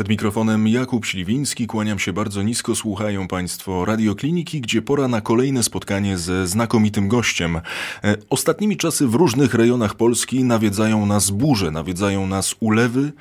Przed 0.00 0.08
mikrofonem 0.08 0.68
Jakub 0.68 1.06
Śliwiński, 1.06 1.66
kłaniam 1.66 1.98
się 1.98 2.12
bardzo 2.12 2.42
nisko, 2.42 2.74
słuchają 2.74 3.28
Państwo 3.28 3.84
Radiokliniki, 3.84 4.60
gdzie 4.60 4.82
pora 4.82 5.08
na 5.08 5.20
kolejne 5.20 5.62
spotkanie 5.62 6.18
ze 6.18 6.46
znakomitym 6.46 7.08
gościem. 7.08 7.56
E, 7.56 8.16
ostatnimi 8.30 8.76
czasy 8.76 9.06
w 9.06 9.14
różnych 9.14 9.54
rejonach 9.54 9.94
Polski 9.94 10.44
nawiedzają 10.44 11.06
nas 11.06 11.30
burze, 11.30 11.70
nawiedzają 11.70 12.26
nas 12.26 12.54
ulewy, 12.60 13.12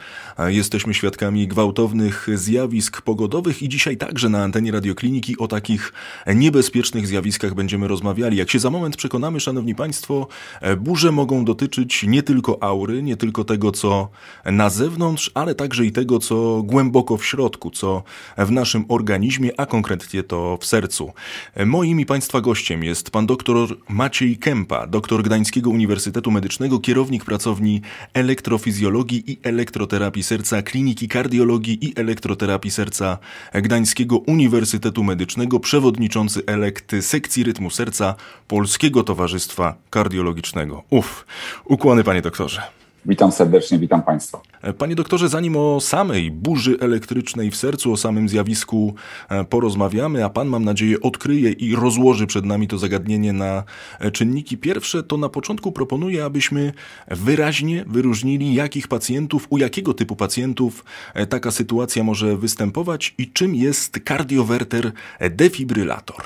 jesteśmy 0.47 0.93
świadkami 0.93 1.47
gwałtownych 1.47 2.27
zjawisk 2.33 3.01
pogodowych 3.01 3.61
i 3.61 3.69
dzisiaj 3.69 3.97
także 3.97 4.29
na 4.29 4.43
antenie 4.43 4.71
Radiokliniki 4.71 5.37
o 5.37 5.47
takich 5.47 5.93
niebezpiecznych 6.35 7.07
zjawiskach 7.07 7.53
będziemy 7.53 7.87
rozmawiali. 7.87 8.37
Jak 8.37 8.51
się 8.51 8.59
za 8.59 8.69
moment 8.69 8.97
przekonamy, 8.97 9.39
Szanowni 9.39 9.75
Państwo, 9.75 10.27
e, 10.61 10.75
burze 10.75 11.11
mogą 11.11 11.45
dotyczyć 11.45 12.03
nie 12.03 12.23
tylko 12.23 12.63
aury, 12.63 13.03
nie 13.03 13.17
tylko 13.17 13.43
tego, 13.43 13.71
co 13.71 14.09
na 14.45 14.69
zewnątrz, 14.69 15.31
ale 15.33 15.55
także 15.55 15.85
i 15.85 15.91
tego, 15.91 16.19
co 16.19 16.63
głęboko 16.69 17.17
w 17.17 17.25
środku, 17.25 17.71
co 17.71 18.03
w 18.37 18.51
naszym 18.51 18.85
organizmie, 18.87 19.51
a 19.57 19.65
konkretnie 19.65 20.23
to 20.23 20.57
w 20.61 20.65
sercu. 20.65 21.13
Moim 21.65 21.99
i 21.99 22.05
Państwa 22.05 22.41
gościem 22.41 22.83
jest 22.83 23.11
pan 23.11 23.25
doktor 23.25 23.77
Maciej 23.89 24.37
Kępa, 24.37 24.87
doktor 24.87 25.23
Gdańskiego 25.23 25.69
Uniwersytetu 25.69 26.31
Medycznego, 26.31 26.79
kierownik 26.79 27.25
pracowni 27.25 27.81
elektrofizjologii 28.13 29.31
i 29.31 29.39
elektroterapii 29.43 30.23
serca 30.23 30.61
Kliniki 30.61 31.07
Kardiologii 31.07 31.85
i 31.85 31.93
Elektroterapii 31.99 32.71
Serca 32.71 33.17
Gdańskiego 33.53 34.17
Uniwersytetu 34.17 35.03
Medycznego, 35.03 35.59
przewodniczący 35.59 36.43
elekty 36.45 37.01
sekcji 37.01 37.43
rytmu 37.43 37.69
serca 37.69 38.15
Polskiego 38.47 39.03
Towarzystwa 39.03 39.75
Kardiologicznego. 39.89 40.83
Uf, 40.89 41.25
ukłony 41.65 42.03
panie 42.03 42.21
doktorze. 42.21 42.78
Witam 43.09 43.31
serdecznie, 43.31 43.79
witam 43.79 44.01
Państwa. 44.01 44.41
Panie 44.77 44.95
doktorze, 44.95 45.29
zanim 45.29 45.55
o 45.57 45.79
samej 45.79 46.31
burzy 46.31 46.77
elektrycznej 46.79 47.51
w 47.51 47.55
sercu, 47.55 47.93
o 47.93 47.97
samym 47.97 48.29
zjawisku 48.29 48.93
e, 49.29 49.43
porozmawiamy, 49.43 50.25
a 50.25 50.29
Pan, 50.29 50.47
mam 50.47 50.65
nadzieję, 50.65 50.99
odkryje 51.01 51.51
i 51.51 51.75
rozłoży 51.75 52.27
przed 52.27 52.45
nami 52.45 52.67
to 52.67 52.77
zagadnienie 52.77 53.33
na 53.33 53.63
e, 53.99 54.11
czynniki 54.11 54.57
pierwsze, 54.57 55.03
to 55.03 55.17
na 55.17 55.29
początku 55.29 55.71
proponuję, 55.71 56.25
abyśmy 56.25 56.73
wyraźnie 57.07 57.85
wyróżnili, 57.87 58.53
jakich 58.53 58.87
pacjentów, 58.87 59.47
u 59.49 59.57
jakiego 59.57 59.93
typu 59.93 60.15
pacjentów 60.15 60.85
e, 61.13 61.27
taka 61.27 61.51
sytuacja 61.51 62.03
może 62.03 62.37
występować 62.37 63.15
i 63.17 63.31
czym 63.31 63.55
jest 63.55 63.99
kardiowerter 64.03 64.91
defibrylator. 65.29 66.25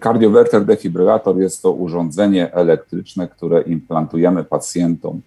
Kardiowerter 0.00 0.64
defibrylator 0.64 1.38
jest 1.38 1.62
to 1.62 1.72
urządzenie 1.72 2.54
elektryczne, 2.54 3.28
które 3.28 3.62
implantujemy 3.62 4.44
pacjentom 4.44 5.20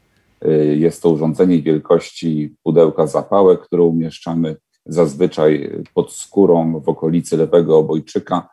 jest 0.75 1.01
to 1.01 1.09
urządzenie 1.09 1.61
wielkości 1.61 2.55
pudełka 2.63 3.07
zapałek, 3.07 3.61
które 3.61 3.83
umieszczamy 3.83 4.55
zazwyczaj 4.85 5.71
pod 5.93 6.13
skórą 6.13 6.79
w 6.79 6.89
okolicy 6.89 7.37
lewego 7.37 7.77
obojczyka. 7.77 8.49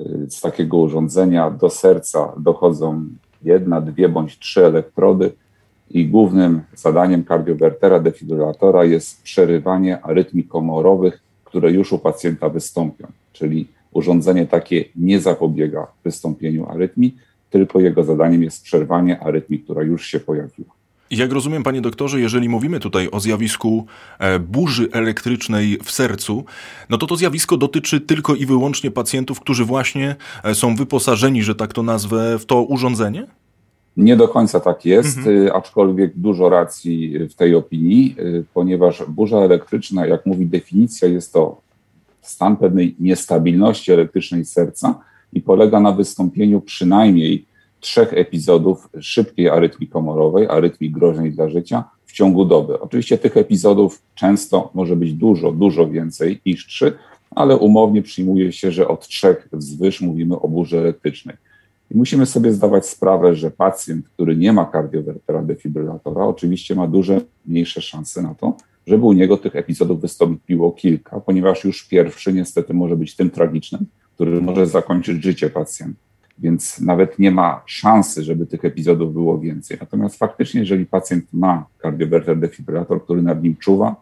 Y, 0.00 0.26
z 0.30 0.40
takiego 0.40 0.76
urządzenia 0.76 1.50
do 1.50 1.70
serca 1.70 2.32
dochodzą 2.38 3.06
jedna, 3.42 3.80
dwie 3.80 4.08
bądź 4.08 4.38
trzy 4.38 4.66
elektrody 4.66 5.32
i 5.90 6.08
głównym 6.08 6.60
zadaniem 6.74 7.24
kardiowertera 7.24 8.00
defibrylatora 8.00 8.84
jest 8.84 9.22
przerywanie 9.22 10.02
arytmii 10.02 10.44
komorowych, 10.44 11.22
które 11.44 11.72
już 11.72 11.92
u 11.92 11.98
pacjenta 11.98 12.48
wystąpią. 12.48 13.06
Czyli 13.32 13.68
urządzenie 13.92 14.46
takie 14.46 14.84
nie 14.96 15.20
zapobiega 15.20 15.86
wystąpieniu 16.04 16.66
arytmii, 16.66 17.16
tylko 17.50 17.80
jego 17.80 18.04
zadaniem 18.04 18.42
jest 18.42 18.62
przerwanie 18.62 19.20
arytmii, 19.20 19.60
która 19.60 19.82
już 19.82 20.06
się 20.06 20.20
pojawiła. 20.20 20.81
Jak 21.12 21.32
rozumiem, 21.32 21.62
panie 21.62 21.80
doktorze, 21.80 22.20
jeżeli 22.20 22.48
mówimy 22.48 22.80
tutaj 22.80 23.08
o 23.12 23.20
zjawisku 23.20 23.86
e, 24.18 24.38
burzy 24.38 24.88
elektrycznej 24.92 25.78
w 25.84 25.90
sercu, 25.90 26.44
no 26.90 26.98
to 26.98 27.06
to 27.06 27.16
zjawisko 27.16 27.56
dotyczy 27.56 28.00
tylko 28.00 28.34
i 28.34 28.46
wyłącznie 28.46 28.90
pacjentów, 28.90 29.40
którzy 29.40 29.64
właśnie 29.64 30.16
e, 30.44 30.54
są 30.54 30.76
wyposażeni, 30.76 31.42
że 31.42 31.54
tak 31.54 31.72
to 31.72 31.82
nazwę, 31.82 32.38
w 32.38 32.46
to 32.46 32.62
urządzenie? 32.62 33.26
Nie 33.96 34.16
do 34.16 34.28
końca 34.28 34.60
tak 34.60 34.84
jest, 34.84 35.18
mhm. 35.18 35.46
E, 35.46 35.54
aczkolwiek 35.54 36.12
dużo 36.16 36.48
racji 36.48 37.18
w 37.28 37.34
tej 37.34 37.54
opinii, 37.54 38.16
ponieważ 38.54 39.02
burza 39.08 39.38
elektryczna, 39.38 40.06
jak 40.06 40.26
mówi 40.26 40.46
definicja, 40.46 41.08
jest 41.08 41.32
to 41.32 41.60
stan 42.22 42.56
pewnej 42.56 42.96
niestabilności 43.00 43.92
elektrycznej 43.92 44.44
serca 44.44 44.94
i 45.32 45.40
polega 45.40 45.80
na 45.80 45.92
wystąpieniu 45.92 46.60
przynajmniej 46.60 47.51
trzech 47.82 48.12
epizodów 48.12 48.88
szybkiej 49.00 49.48
arytmii 49.48 49.88
komorowej, 49.88 50.46
arytmii 50.48 50.90
groźnej 50.90 51.32
dla 51.32 51.48
życia 51.48 51.84
w 52.06 52.12
ciągu 52.12 52.44
doby. 52.44 52.80
Oczywiście 52.80 53.18
tych 53.18 53.36
epizodów 53.36 54.02
często 54.14 54.70
może 54.74 54.96
być 54.96 55.14
dużo, 55.14 55.52
dużo 55.52 55.88
więcej 55.88 56.40
niż 56.46 56.66
trzy, 56.66 56.92
ale 57.30 57.56
umownie 57.56 58.02
przyjmuje 58.02 58.52
się, 58.52 58.70
że 58.70 58.88
od 58.88 59.08
trzech 59.08 59.48
wzwyż 59.52 60.00
mówimy 60.00 60.40
o 60.40 60.48
burzy 60.48 60.78
elektrycznej. 60.78 61.36
I 61.90 61.96
musimy 61.96 62.26
sobie 62.26 62.52
zdawać 62.52 62.86
sprawę, 62.86 63.34
że 63.34 63.50
pacjent, 63.50 64.08
który 64.08 64.36
nie 64.36 64.52
ma 64.52 64.64
kardiowertera 64.64 65.42
defibrylatora, 65.42 66.26
oczywiście 66.26 66.74
ma 66.74 66.86
duże, 66.86 67.20
mniejsze 67.46 67.80
szanse 67.80 68.22
na 68.22 68.34
to, 68.34 68.56
żeby 68.86 69.06
u 69.06 69.12
niego 69.12 69.36
tych 69.36 69.56
epizodów 69.56 70.00
wystąpiło 70.00 70.72
kilka, 70.72 71.20
ponieważ 71.20 71.64
już 71.64 71.88
pierwszy 71.88 72.32
niestety 72.32 72.74
może 72.74 72.96
być 72.96 73.16
tym 73.16 73.30
tragicznym, 73.30 73.86
który 74.14 74.40
może 74.40 74.66
zakończyć 74.66 75.22
życie 75.22 75.50
pacjenta 75.50 76.11
więc 76.38 76.80
nawet 76.80 77.18
nie 77.18 77.30
ma 77.30 77.62
szansy, 77.66 78.24
żeby 78.24 78.46
tych 78.46 78.64
epizodów 78.64 79.12
było 79.12 79.38
więcej. 79.38 79.76
Natomiast 79.80 80.18
faktycznie, 80.18 80.60
jeżeli 80.60 80.86
pacjent 80.86 81.24
ma 81.32 81.66
kardiowerter 81.78 82.38
defibrylator, 82.38 83.04
który 83.04 83.22
nad 83.22 83.42
nim 83.42 83.56
czuwa 83.56 83.96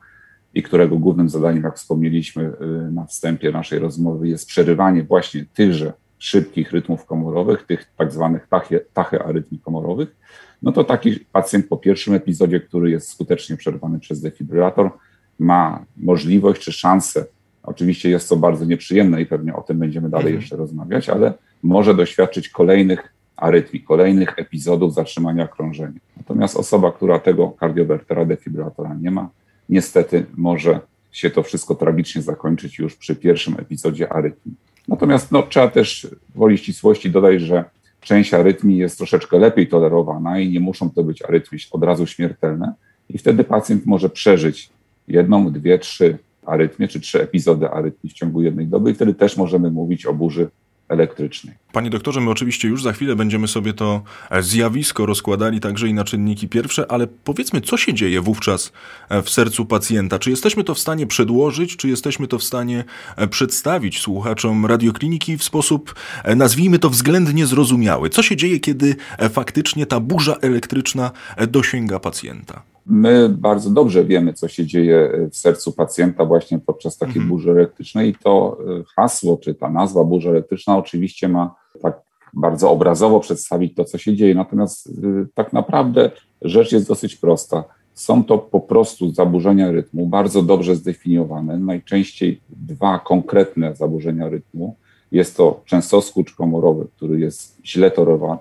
i 0.55 0.63
którego 0.63 0.99
głównym 0.99 1.29
zadaniem, 1.29 1.63
jak 1.63 1.77
wspomnieliśmy 1.77 2.43
y, 2.43 2.93
na 2.93 3.07
wstępie 3.07 3.51
naszej 3.53 3.79
rozmowy, 3.79 4.29
jest 4.29 4.47
przerywanie 4.47 5.05
właśnie 5.05 5.45
tychże 5.55 5.93
szybkich 6.19 6.73
rytmów 6.73 7.07
komorowych, 7.07 7.67
tych 7.67 7.87
tak 7.97 8.13
zwanych 8.13 8.49
tachyarytmii 8.93 9.61
komorowych, 9.61 10.17
no 10.63 10.73
to 10.73 10.85
taki 10.85 11.21
pacjent 11.33 11.69
po 11.69 11.77
pierwszym 11.77 12.15
epizodzie, 12.15 12.61
który 12.61 12.91
jest 12.91 13.09
skutecznie 13.09 13.57
przerwany 13.57 13.99
przez 13.99 14.21
defibrylator, 14.21 14.91
ma 15.39 15.85
możliwość 15.97 16.63
czy 16.63 16.73
szansę, 16.73 17.27
oczywiście 17.71 18.11
jest 18.11 18.29
to 18.29 18.37
bardzo 18.37 18.65
nieprzyjemne 18.65 19.23
i 19.23 19.27
pewnie 19.27 19.55
o 19.55 19.63
tym 19.63 19.79
będziemy 19.79 20.09
dalej 20.09 20.27
mhm. 20.27 20.41
jeszcze 20.41 20.57
rozmawiać, 20.57 21.09
ale 21.09 21.33
może 21.63 21.95
doświadczyć 21.95 22.49
kolejnych 22.49 23.15
arytmii, 23.37 23.83
kolejnych 23.83 24.39
epizodów 24.39 24.95
zatrzymania 24.95 25.49
krążenia. 25.49 26.01
Natomiast 26.17 26.57
osoba, 26.57 26.93
która 26.93 27.19
tego 27.19 27.51
kardiowertera 27.51 28.25
defibrylatora 28.25 28.95
nie 29.01 29.11
ma, 29.11 29.31
niestety 29.69 30.27
może 30.37 30.81
się 31.13 31.31
to 31.31 31.43
wszystko 31.43 31.75
tragicznie 31.75 32.23
zakończyć 32.23 32.79
już 32.79 32.97
przy 32.97 33.17
pierwszym 33.17 33.55
epizodzie 33.59 34.13
arytmii. 34.13 34.57
Natomiast 34.89 35.33
no, 35.33 35.43
trzeba 35.43 35.69
też 35.69 36.09
woli 36.35 36.59
ścisłości 36.59 37.11
dodać, 37.11 37.41
że 37.41 37.65
część 38.01 38.35
arytmii 38.35 38.79
jest 38.79 38.99
troszeczkę 38.99 39.39
lepiej 39.39 39.69
tolerowana 39.69 40.39
i 40.39 40.51
nie 40.51 40.61
muszą 40.61 40.91
to 40.91 41.03
być 41.03 41.23
arytmie 41.23 41.59
od 41.71 41.85
razu 41.85 42.07
śmiertelne 42.07 42.75
i 43.09 43.19
wtedy 43.19 43.45
pacjent 43.45 43.87
może 43.87 44.11
przeżyć 44.11 44.71
jedną, 45.09 45.53
dwie, 45.53 45.79
trzy 45.79 46.19
arytmie, 46.51 46.89
czy 46.89 47.01
trzy 47.01 47.23
epizody 47.23 47.71
arytmii 47.71 48.11
w 48.11 48.15
ciągu 48.15 48.43
jednej 48.43 48.67
doby 48.67 48.91
i 48.91 48.95
wtedy 48.95 49.15
też 49.15 49.37
możemy 49.37 49.71
mówić 49.71 50.07
o 50.07 50.15
burzy 50.15 50.49
elektrycznej. 50.91 51.55
Panie 51.73 51.91
doktorze, 51.91 52.21
my 52.21 52.31
oczywiście 52.31 52.69
już 52.69 52.83
za 52.83 52.93
chwilę 52.93 53.17
będziemy 53.17 53.49
sobie 53.49 53.73
to 53.73 54.03
e, 54.31 54.43
zjawisko 54.43 55.07
rozkładali 55.07 55.61
także 55.61 55.89
i 55.89 55.95
na 55.95 56.05
czynniki 56.05 56.49
pierwsze, 56.49 56.93
ale 56.93 57.07
powiedzmy, 57.07 57.61
co 57.61 57.77
się 57.77 57.95
dzieje 57.95 58.21
wówczas 58.21 58.73
e, 59.09 59.23
w 59.23 59.31
sercu 59.31 59.67
pacjenta? 59.67 60.19
Czy 60.19 60.31
jesteśmy 60.31 60.65
to 60.65 60.75
w 60.75 60.79
stanie 60.79 61.07
przedłożyć, 61.07 61.77
czy 61.77 61.89
jesteśmy 61.89 62.27
to 62.27 62.39
w 62.39 62.43
stanie 62.43 62.85
e, 63.17 63.29
przedstawić 63.29 64.01
słuchaczom 64.01 64.67
radiokliniki 64.67 65.37
w 65.37 65.45
sposób, 65.45 65.95
nazwijmy 66.37 66.79
to, 66.79 66.91
względnie 66.91 67.47
zrozumiały? 67.47 68.11
Co 68.11 68.23
się 68.23 68.37
dzieje, 68.37 68.61
kiedy 68.61 68.97
faktycznie 69.31 69.87
ta 69.87 70.01
burza 70.01 70.37
elektryczna 70.41 71.11
dosięga 71.49 72.01
pacjenta? 72.01 72.63
My 72.91 73.29
bardzo 73.29 73.71
dobrze 73.71 74.05
wiemy, 74.05 74.33
co 74.33 74.49
się 74.49 74.67
dzieje 74.67 75.29
w 75.31 75.37
sercu 75.37 75.73
pacjenta 75.73 76.25
właśnie 76.25 76.59
podczas 76.59 76.99
takiej 76.99 77.17
mhm. 77.17 77.29
burzy 77.29 77.51
elektrycznej 77.51 78.11
i 78.11 78.15
to 78.15 78.59
e, 78.81 78.85
hasło, 78.97 79.37
czy 79.37 79.55
ta 79.55 79.71
nazwa 79.71 80.05
burza 80.05 80.31
elektryczna 80.31 80.79
oczywiście 80.79 81.29
ma 81.29 81.55
tak 81.83 82.01
bardzo 82.35 82.71
obrazowo 82.71 83.21
przedstawić 83.21 83.75
to, 83.75 83.85
co 83.85 83.99
się 83.99 84.17
dzieje. 84.17 84.35
Natomiast 84.35 84.89
e, 84.89 84.91
tak 85.35 85.53
naprawdę 85.53 86.11
rzecz 86.43 86.73
jest 86.73 86.89
dosyć 86.89 87.17
prosta. 87.17 87.65
Są 87.95 88.25
to 88.25 88.39
po 88.39 88.61
prostu 88.61 89.11
zaburzenia 89.11 89.71
rytmu, 89.71 90.07
bardzo 90.07 90.43
dobrze 90.43 90.77
zdefiniowane, 90.77 91.59
najczęściej 91.59 92.41
dwa 92.49 92.99
konkretne 92.99 93.77
zaburzenia 93.77 94.29
rytmu. 94.29 94.77
Jest 95.13 95.37
to 95.37 95.61
częstoskurcz 95.65 96.35
komorowy, 96.35 96.87
który 96.97 97.21
jest 97.21 97.59
źle 97.65 97.93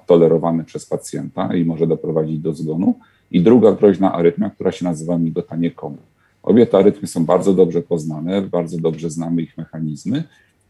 tolerowany 0.05 0.63
przez 0.63 0.85
pacjenta 0.85 1.55
i 1.55 1.65
może 1.65 1.87
doprowadzić 1.87 2.39
do 2.39 2.53
zgonu 2.53 2.95
i 3.31 3.41
druga 3.41 3.71
groźna 3.71 4.13
arytmia, 4.13 4.49
która 4.49 4.71
się 4.71 4.85
nazywa 4.85 5.17
migotanie 5.17 5.71
komór. 5.71 5.99
Obie 6.43 6.65
te 6.65 6.77
arytmy 6.77 7.07
są 7.07 7.25
bardzo 7.25 7.53
dobrze 7.53 7.81
poznane, 7.81 8.41
bardzo 8.41 8.77
dobrze 8.77 9.09
znamy 9.09 9.41
ich 9.41 9.57
mechanizmy 9.57 10.23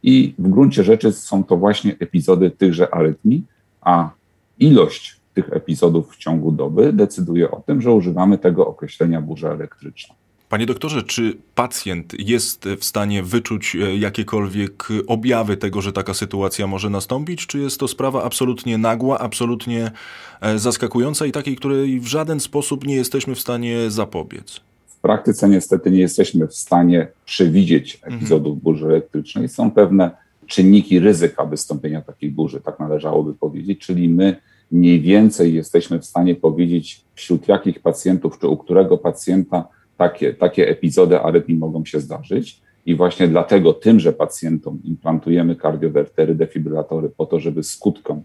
i 0.04 0.34
w 0.40 0.50
gruncie 0.50 0.84
rzeczy 0.84 1.12
są 1.12 1.44
to 1.44 1.58
właśnie 1.58 1.96
epizody 2.00 2.52
tychże 2.52 2.94
arytmii, 2.94 3.44
a 3.82 4.10
ilość 4.60 5.20
tych 5.34 5.54
epizodów 5.54 6.12
w 6.12 6.18
ciągu 6.18 6.52
doby 6.52 6.94
decyduje 6.94 7.52
o 7.52 7.62
tym, 7.62 7.82
że 7.82 7.92
używamy 7.92 8.38
tego 8.38 8.68
określenia 8.68 9.22
burza 9.22 9.50
elektryczna. 9.50 10.16
Panie 10.50 10.66
doktorze, 10.66 11.04
czy 11.04 11.38
pacjent 11.56 12.20
jest 12.20 12.66
w 12.80 12.86
stanie 12.86 13.24
wyczuć 13.24 13.76
e, 13.76 13.96
jakiekolwiek 13.98 14.88
objawy 15.08 15.58
tego, 15.58 15.82
że 15.82 15.94
taka 15.94 16.14
sytuacja 16.14 16.68
może 16.68 16.90
nastąpić, 16.90 17.48
czy 17.48 17.60
jest 17.60 17.80
to 17.80 17.88
sprawa 17.88 18.24
absolutnie 18.24 18.78
nagła, 18.78 19.20
absolutnie 19.20 19.92
e, 20.42 20.60
zaskakująca 20.60 21.26
i 21.26 21.32
takiej, 21.32 21.56
której 21.56 22.00
w 22.00 22.08
żaden 22.08 22.40
sposób 22.40 22.88
nie 22.88 22.96
jesteśmy 22.96 23.36
w 23.36 23.40
stanie 23.40 23.92
zapobiec? 23.92 24.62
W 24.88 25.02
praktyce 25.02 25.50
niestety 25.50 25.92
nie 25.92 26.00
jesteśmy 26.00 26.48
w 26.48 26.56
stanie 26.56 27.08
przewidzieć 27.26 27.96
mhm. 27.96 28.16
epizodów 28.16 28.54
mhm. 28.54 28.60
burzy 28.64 28.86
elektrycznej. 28.86 29.50
Są 29.50 29.72
pewne 29.72 30.12
czynniki 30.48 31.00
ryzyka 31.00 31.46
wystąpienia 31.46 32.02
takiej 32.02 32.32
burzy, 32.32 32.62
tak 32.62 32.80
należałoby 32.80 33.34
powiedzieć, 33.34 33.80
czyli 33.80 34.10
my 34.10 34.36
mniej 34.72 35.02
więcej 35.02 35.54
jesteśmy 35.54 36.00
w 36.00 36.06
stanie 36.06 36.36
powiedzieć, 36.36 37.02
wśród 37.16 37.48
jakich 37.48 37.80
pacjentów, 37.80 38.40
czy 38.40 38.48
u 38.48 38.58
którego 38.58 38.98
pacjenta 38.98 39.68
takie, 40.00 40.34
takie 40.34 40.70
epizody 40.70 41.20
arytmii 41.20 41.58
mogą 41.58 41.86
się 41.86 42.00
zdarzyć. 42.00 42.62
I 42.86 42.96
właśnie 42.96 43.28
dlatego 43.28 43.74
tymże 43.74 44.14
pacjentom 44.14 44.80
implantujemy 44.84 45.56
kardiowertery, 45.56 46.36
defibrylatory 46.36 47.10
po 47.10 47.26
to, 47.26 47.40
żeby 47.40 47.64
skutkom 47.64 48.24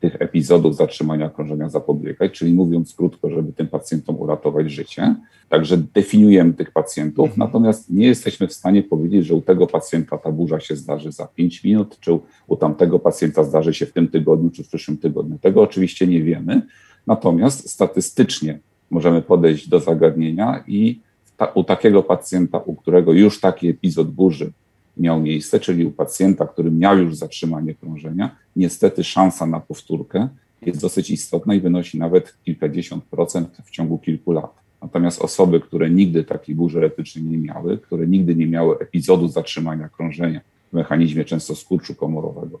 tych 0.00 0.22
epizodów 0.22 0.76
zatrzymania 0.76 1.30
krążenia 1.30 1.68
zapobiegać, 1.68 2.32
czyli 2.32 2.52
mówiąc 2.52 2.94
krótko, 2.94 3.30
żeby 3.30 3.52
tym 3.52 3.68
pacjentom 3.68 4.20
uratować 4.20 4.70
życie. 4.70 5.16
Także 5.48 5.76
definiujemy 5.76 6.52
tych 6.52 6.70
pacjentów, 6.72 7.30
mhm. 7.30 7.38
natomiast 7.38 7.90
nie 7.90 8.06
jesteśmy 8.06 8.48
w 8.48 8.52
stanie 8.52 8.82
powiedzieć, 8.82 9.26
że 9.26 9.34
u 9.34 9.40
tego 9.40 9.66
pacjenta 9.66 10.18
ta 10.18 10.32
burza 10.32 10.60
się 10.60 10.76
zdarzy 10.76 11.12
za 11.12 11.26
5 11.26 11.64
minut, 11.64 11.98
czy 12.00 12.18
u 12.46 12.56
tamtego 12.56 12.98
pacjenta 12.98 13.44
zdarzy 13.44 13.74
się 13.74 13.86
w 13.86 13.92
tym 13.92 14.08
tygodniu, 14.08 14.50
czy 14.50 14.64
w 14.64 14.68
przyszłym 14.68 14.96
tygodniu. 14.98 15.38
Tego 15.38 15.62
oczywiście 15.62 16.06
nie 16.06 16.22
wiemy, 16.22 16.62
natomiast 17.06 17.70
statystycznie 17.70 18.58
możemy 18.90 19.22
podejść 19.22 19.68
do 19.68 19.80
zagadnienia 19.80 20.64
i 20.66 21.00
ta, 21.40 21.46
u 21.54 21.64
takiego 21.64 22.02
pacjenta, 22.02 22.58
u 22.58 22.74
którego 22.74 23.12
już 23.12 23.40
taki 23.40 23.68
epizod 23.68 24.10
burzy 24.10 24.52
miał 24.96 25.20
miejsce, 25.20 25.60
czyli 25.60 25.86
u 25.86 25.90
pacjenta, 25.90 26.46
który 26.46 26.70
miał 26.70 26.98
już 26.98 27.16
zatrzymanie 27.16 27.74
krążenia, 27.74 28.36
niestety 28.56 29.04
szansa 29.04 29.46
na 29.46 29.60
powtórkę 29.60 30.28
jest 30.62 30.80
dosyć 30.80 31.10
istotna 31.10 31.54
i 31.54 31.60
wynosi 31.60 31.98
nawet 31.98 32.34
kilkadziesiąt 32.44 33.04
procent 33.04 33.56
w 33.64 33.70
ciągu 33.70 33.98
kilku 33.98 34.32
lat. 34.32 34.54
Natomiast 34.82 35.22
osoby, 35.22 35.60
które 35.60 35.90
nigdy 35.90 36.24
takiej 36.24 36.54
burzy 36.54 36.78
elektrycznej 36.78 37.24
nie 37.24 37.38
miały, 37.38 37.78
które 37.78 38.06
nigdy 38.06 38.34
nie 38.34 38.46
miały 38.46 38.78
epizodu 38.78 39.28
zatrzymania 39.28 39.88
krążenia 39.88 40.40
w 40.70 40.72
mechanizmie 40.72 41.24
często 41.24 41.54
skurczu 41.54 41.94
komorowego 41.94 42.60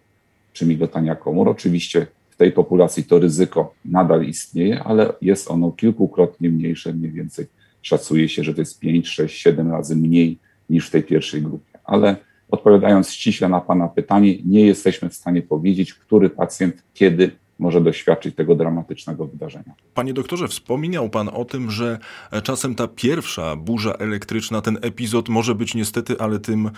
czy 0.52 0.66
migotania 0.66 1.14
komór, 1.14 1.48
oczywiście 1.48 2.06
w 2.30 2.36
tej 2.36 2.52
populacji 2.52 3.04
to 3.04 3.18
ryzyko 3.18 3.74
nadal 3.84 4.24
istnieje, 4.24 4.82
ale 4.84 5.12
jest 5.22 5.50
ono 5.50 5.72
kilkukrotnie 5.72 6.50
mniejsze, 6.50 6.92
mniej 6.92 7.12
więcej 7.12 7.46
szacuje 7.82 8.28
się, 8.28 8.44
że 8.44 8.54
to 8.54 8.60
jest 8.60 8.80
5, 8.80 9.08
6, 9.08 9.42
7 9.42 9.70
razy 9.70 9.96
mniej 9.96 10.38
niż 10.70 10.86
w 10.86 10.90
tej 10.90 11.02
pierwszej 11.02 11.42
grupie. 11.42 11.78
Ale 11.84 12.16
odpowiadając 12.50 13.10
ściśle 13.10 13.48
na 13.48 13.60
Pana 13.60 13.88
pytanie, 13.88 14.34
nie 14.44 14.66
jesteśmy 14.66 15.08
w 15.08 15.14
stanie 15.14 15.42
powiedzieć, 15.42 15.94
który 15.94 16.30
pacjent 16.30 16.84
kiedy 16.94 17.30
może 17.60 17.80
doświadczyć 17.80 18.34
tego 18.34 18.54
dramatycznego 18.54 19.26
wydarzenia. 19.26 19.74
Panie 19.94 20.14
doktorze, 20.14 20.48
wspominał 20.48 21.10
Pan 21.10 21.28
o 21.28 21.44
tym, 21.44 21.70
że 21.70 21.98
czasem 22.42 22.74
ta 22.74 22.88
pierwsza 22.88 23.56
burza 23.56 23.92
elektryczna, 23.92 24.60
ten 24.60 24.78
epizod 24.82 25.28
może 25.28 25.54
być 25.54 25.74
niestety, 25.74 26.16
ale 26.18 26.38
tym 26.38 26.70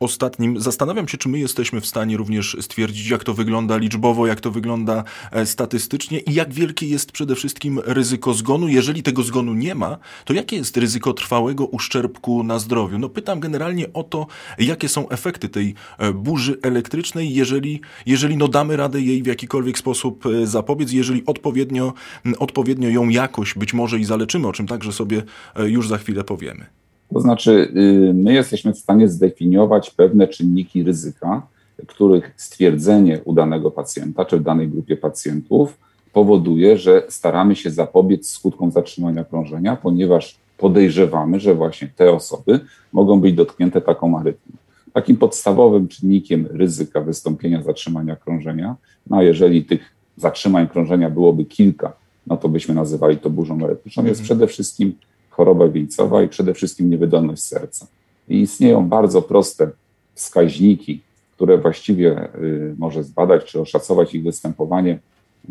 ostatnim. 0.00 0.60
Zastanawiam 0.60 1.08
się, 1.08 1.18
czy 1.18 1.28
my 1.28 1.38
jesteśmy 1.38 1.80
w 1.80 1.86
stanie 1.86 2.16
również 2.16 2.56
stwierdzić, 2.60 3.10
jak 3.10 3.24
to 3.24 3.34
wygląda 3.34 3.76
liczbowo, 3.76 4.26
jak 4.26 4.40
to 4.40 4.50
wygląda 4.50 5.04
e, 5.32 5.46
statystycznie 5.46 6.18
i 6.18 6.34
jak 6.34 6.52
wielkie 6.52 6.86
jest 6.86 7.12
przede 7.12 7.34
wszystkim 7.34 7.80
ryzyko 7.84 8.34
zgonu. 8.34 8.68
Jeżeli 8.68 9.02
tego 9.02 9.22
zgonu 9.22 9.54
nie 9.54 9.74
ma, 9.74 9.98
to 10.24 10.32
jakie 10.32 10.56
jest 10.56 10.76
ryzyko 10.76 11.12
trwałego 11.12 11.66
uszczerbku 11.66 12.42
na 12.42 12.58
zdrowiu? 12.58 12.98
No 12.98 13.08
pytam 13.08 13.40
generalnie 13.40 13.92
o 13.92 14.02
to, 14.02 14.26
jakie 14.58 14.88
są 14.88 15.08
efekty 15.08 15.48
tej 15.48 15.74
e, 15.98 16.12
burzy 16.12 16.56
elektrycznej, 16.62 17.34
jeżeli, 17.34 17.80
jeżeli 18.06 18.36
no 18.36 18.48
damy 18.48 18.76
radę 18.76 19.00
jej 19.00 19.22
w 19.22 19.26
jakikolwiek 19.26 19.78
sposób 19.78 20.29
zapobiec, 20.44 20.92
jeżeli 20.92 21.22
odpowiednio, 21.26 21.92
odpowiednio 22.38 22.88
ją 22.88 23.08
jakoś 23.08 23.54
być 23.54 23.74
może 23.74 23.98
i 23.98 24.04
zaleczymy, 24.04 24.48
o 24.48 24.52
czym 24.52 24.66
także 24.66 24.92
sobie 24.92 25.22
e, 25.56 25.68
już 25.68 25.88
za 25.88 25.98
chwilę 25.98 26.24
powiemy. 26.24 26.66
To 27.12 27.20
znaczy, 27.20 27.72
y, 27.76 28.14
my 28.14 28.32
jesteśmy 28.32 28.72
w 28.72 28.78
stanie 28.78 29.08
zdefiniować 29.08 29.90
pewne 29.90 30.28
czynniki 30.28 30.82
ryzyka, 30.82 31.42
których 31.86 32.34
stwierdzenie 32.36 33.20
u 33.24 33.32
danego 33.32 33.70
pacjenta 33.70 34.24
czy 34.24 34.36
w 34.36 34.42
danej 34.42 34.68
grupie 34.68 34.96
pacjentów 34.96 35.78
powoduje, 36.12 36.78
że 36.78 37.02
staramy 37.08 37.56
się 37.56 37.70
zapobiec 37.70 38.30
skutkom 38.30 38.70
zatrzymania 38.70 39.24
krążenia, 39.24 39.76
ponieważ 39.76 40.38
podejrzewamy, 40.58 41.40
że 41.40 41.54
właśnie 41.54 41.88
te 41.96 42.12
osoby 42.12 42.60
mogą 42.92 43.20
być 43.20 43.34
dotknięte 43.34 43.80
taką 43.80 44.18
arytmią. 44.18 44.56
Takim 44.92 45.16
podstawowym 45.16 45.88
czynnikiem 45.88 46.46
ryzyka 46.50 47.00
wystąpienia 47.00 47.62
zatrzymania 47.62 48.16
krążenia, 48.16 48.76
no 49.06 49.22
jeżeli 49.22 49.64
tych 49.64 49.99
zatrzymań 50.16 50.68
krążenia 50.68 51.10
byłoby 51.10 51.44
kilka, 51.44 51.92
no 52.26 52.36
to 52.36 52.48
byśmy 52.48 52.74
nazywali 52.74 53.16
to 53.16 53.30
burzą 53.30 53.64
elektryczną, 53.64 54.04
jest 54.04 54.20
mhm. 54.20 54.24
przede 54.24 54.46
wszystkim 54.46 54.94
choroba 55.30 55.68
wieńcowa 55.68 56.22
i 56.22 56.28
przede 56.28 56.54
wszystkim 56.54 56.90
niewydolność 56.90 57.42
serca. 57.42 57.86
I 58.28 58.40
istnieją 58.40 58.88
bardzo 58.88 59.22
proste 59.22 59.70
wskaźniki, 60.14 61.00
które 61.34 61.58
właściwie 61.58 62.34
y, 62.34 62.74
może 62.78 63.04
zbadać 63.04 63.44
czy 63.44 63.60
oszacować 63.60 64.14
ich 64.14 64.22
występowanie 64.22 64.98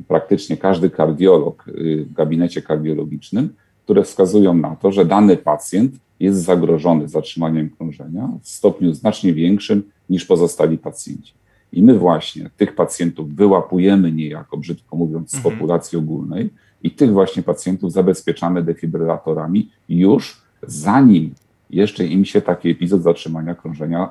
praktycznie 0.08 0.58
każdy 0.58 0.90
kardiolog 0.90 1.68
y, 1.68 2.06
w 2.10 2.14
gabinecie 2.14 2.62
kardiologicznym, 2.62 3.54
które 3.84 4.04
wskazują 4.04 4.54
na 4.54 4.76
to, 4.76 4.92
że 4.92 5.06
dany 5.06 5.38
pacjent 5.38 5.96
jest 6.20 6.42
zagrożony 6.42 7.08
zatrzymaniem 7.08 7.70
krążenia 7.70 8.30
w 8.42 8.50
stopniu 8.50 8.94
znacznie 8.94 9.34
większym 9.34 9.84
niż 10.10 10.26
pozostali 10.26 10.78
pacjenci. 10.78 11.34
I 11.72 11.84
my 11.84 12.00
właśnie 12.00 12.50
tych 12.58 12.76
pacjentów 12.76 13.36
wyłapujemy 13.36 14.12
niejako, 14.12 14.58
brzydko 14.58 14.96
mówiąc, 14.96 15.32
z 15.32 15.36
mhm. 15.36 15.56
populacji 15.56 15.98
ogólnej 15.98 16.50
i 16.84 16.92
tych 16.92 17.12
właśnie 17.12 17.44
pacjentów 17.44 17.92
zabezpieczamy 17.92 18.64
defibrylatorami 18.64 19.72
już 19.90 20.42
zanim 20.68 21.34
jeszcze 21.70 22.06
im 22.06 22.26
się 22.26 22.42
taki 22.42 22.70
epizod 22.70 23.04
zatrzymania 23.04 23.56
krążenia 23.56 24.10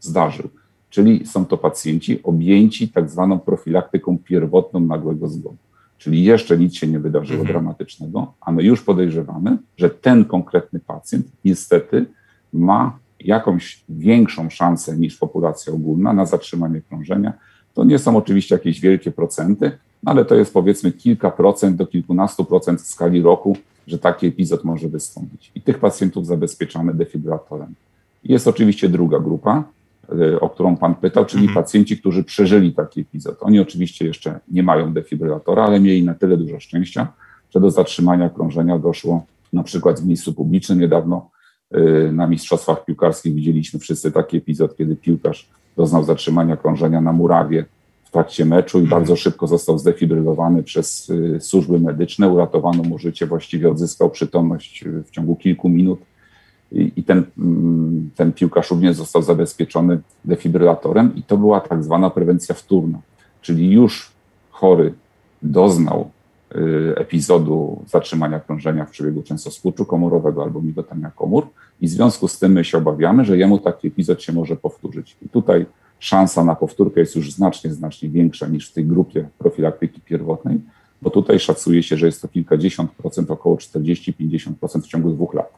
zdarzył. 0.00 0.48
Czyli 0.90 1.26
są 1.26 1.46
to 1.46 1.56
pacjenci 1.56 2.22
objęci 2.22 2.88
tak 2.88 3.10
zwaną 3.10 3.38
profilaktyką 3.38 4.18
pierwotną 4.18 4.80
nagłego 4.80 5.28
zgonu. 5.28 5.56
Czyli 5.98 6.24
jeszcze 6.24 6.58
nic 6.58 6.74
się 6.74 6.86
nie 6.86 7.00
wydarzyło 7.00 7.40
mhm. 7.40 7.52
dramatycznego, 7.52 8.34
a 8.40 8.52
my 8.52 8.62
już 8.62 8.82
podejrzewamy, 8.82 9.58
że 9.76 9.90
ten 9.90 10.24
konkretny 10.24 10.80
pacjent 10.80 11.26
niestety 11.44 12.06
ma 12.52 12.98
jakąś 13.26 13.84
większą 13.88 14.50
szansę 14.50 14.96
niż 14.96 15.16
populacja 15.16 15.72
ogólna 15.72 16.12
na 16.12 16.26
zatrzymanie 16.26 16.80
krążenia. 16.88 17.32
To 17.74 17.84
nie 17.84 17.98
są 17.98 18.16
oczywiście 18.16 18.54
jakieś 18.54 18.80
wielkie 18.80 19.10
procenty, 19.10 19.78
ale 20.04 20.24
to 20.24 20.34
jest 20.34 20.52
powiedzmy 20.52 20.92
kilka 20.92 21.30
procent 21.30 21.76
do 21.76 21.86
kilkunastu 21.86 22.44
procent 22.44 22.80
w 22.80 22.86
skali 22.86 23.22
roku, 23.22 23.56
że 23.86 23.98
taki 23.98 24.26
epizod 24.26 24.64
może 24.64 24.88
wystąpić. 24.88 25.52
I 25.54 25.60
tych 25.60 25.78
pacjentów 25.78 26.26
zabezpieczamy 26.26 26.94
defibrylatorem. 26.94 27.74
Jest 28.24 28.48
oczywiście 28.48 28.88
druga 28.88 29.18
grupa, 29.18 29.64
y, 30.12 30.40
o 30.40 30.50
którą 30.50 30.76
Pan 30.76 30.94
pytał, 30.94 31.24
czyli 31.24 31.46
mhm. 31.46 31.64
pacjenci, 31.64 31.98
którzy 31.98 32.24
przeżyli 32.24 32.72
taki 32.72 33.00
epizod. 33.00 33.36
Oni 33.40 33.60
oczywiście 33.60 34.06
jeszcze 34.06 34.40
nie 34.48 34.62
mają 34.62 34.92
defibrylatora, 34.92 35.64
ale 35.64 35.80
mieli 35.80 36.02
na 36.02 36.14
tyle 36.14 36.36
dużo 36.36 36.60
szczęścia, 36.60 37.12
że 37.54 37.60
do 37.60 37.70
zatrzymania 37.70 38.28
krążenia 38.28 38.78
doszło 38.78 39.26
na 39.52 39.62
przykład 39.62 40.00
w 40.00 40.06
miejscu 40.06 40.34
publicznym 40.34 40.80
niedawno 40.80 41.30
na 42.12 42.26
mistrzostwach 42.26 42.84
piłkarskich 42.84 43.34
widzieliśmy 43.34 43.80
wszyscy 43.80 44.12
taki 44.12 44.36
epizod, 44.36 44.76
kiedy 44.76 44.96
piłkarz 44.96 45.48
doznał 45.76 46.04
zatrzymania 46.04 46.56
krążenia 46.56 47.00
na 47.00 47.12
murawie 47.12 47.64
w 48.04 48.10
trakcie 48.10 48.44
meczu 48.44 48.78
i 48.78 48.82
mhm. 48.82 49.00
bardzo 49.00 49.16
szybko 49.16 49.46
został 49.46 49.78
zdefibrylowany 49.78 50.62
przez 50.62 51.10
y, 51.10 51.40
służby 51.40 51.80
medyczne. 51.80 52.28
Uratowano 52.28 52.82
mu 52.82 52.98
życie, 52.98 53.26
właściwie 53.26 53.70
odzyskał 53.70 54.10
przytomność 54.10 54.82
y, 54.86 55.02
w 55.02 55.10
ciągu 55.10 55.36
kilku 55.36 55.68
minut. 55.68 56.00
I 56.72 57.04
ten, 57.04 57.24
mm, 57.38 58.10
ten 58.16 58.32
piłkarz 58.32 58.70
również 58.70 58.96
został 58.96 59.22
zabezpieczony 59.22 60.00
defibrylatorem, 60.24 61.16
i 61.16 61.22
to 61.22 61.36
była 61.36 61.60
tak 61.60 61.84
zwana 61.84 62.10
prewencja 62.10 62.54
wtórna, 62.54 62.98
czyli 63.42 63.70
już 63.70 64.12
chory 64.50 64.94
doznał 65.42 66.10
Y, 66.10 66.15
epizodu 66.96 67.84
zatrzymania 67.86 68.40
krążenia 68.40 68.84
w 68.84 68.90
przebiegu 68.90 69.22
często 69.22 69.50
skurczu 69.50 69.84
komorowego 69.84 70.42
albo 70.42 70.62
migotania 70.62 71.10
komór 71.10 71.46
i 71.80 71.86
w 71.86 71.90
związku 71.90 72.28
z 72.28 72.38
tym 72.38 72.52
my 72.52 72.64
się 72.64 72.78
obawiamy, 72.78 73.24
że 73.24 73.38
jemu 73.38 73.58
taki 73.58 73.88
epizod 73.88 74.22
się 74.22 74.32
może 74.32 74.56
powtórzyć. 74.56 75.16
I 75.22 75.28
tutaj 75.28 75.66
szansa 75.98 76.44
na 76.44 76.54
powtórkę 76.54 77.00
jest 77.00 77.16
już 77.16 77.32
znacznie, 77.32 77.72
znacznie 77.72 78.08
większa 78.08 78.46
niż 78.46 78.70
w 78.70 78.72
tej 78.72 78.84
grupie 78.84 79.28
profilaktyki 79.38 80.00
pierwotnej, 80.00 80.60
bo 81.02 81.10
tutaj 81.10 81.38
szacuje 81.38 81.82
się, 81.82 81.96
że 81.96 82.06
jest 82.06 82.22
to 82.22 82.28
kilkadziesiąt 82.28 82.90
procent, 82.90 83.30
około 83.30 83.56
40-50% 83.56 84.82
w 84.82 84.86
ciągu 84.86 85.10
dwóch 85.10 85.34
lat. 85.34 85.52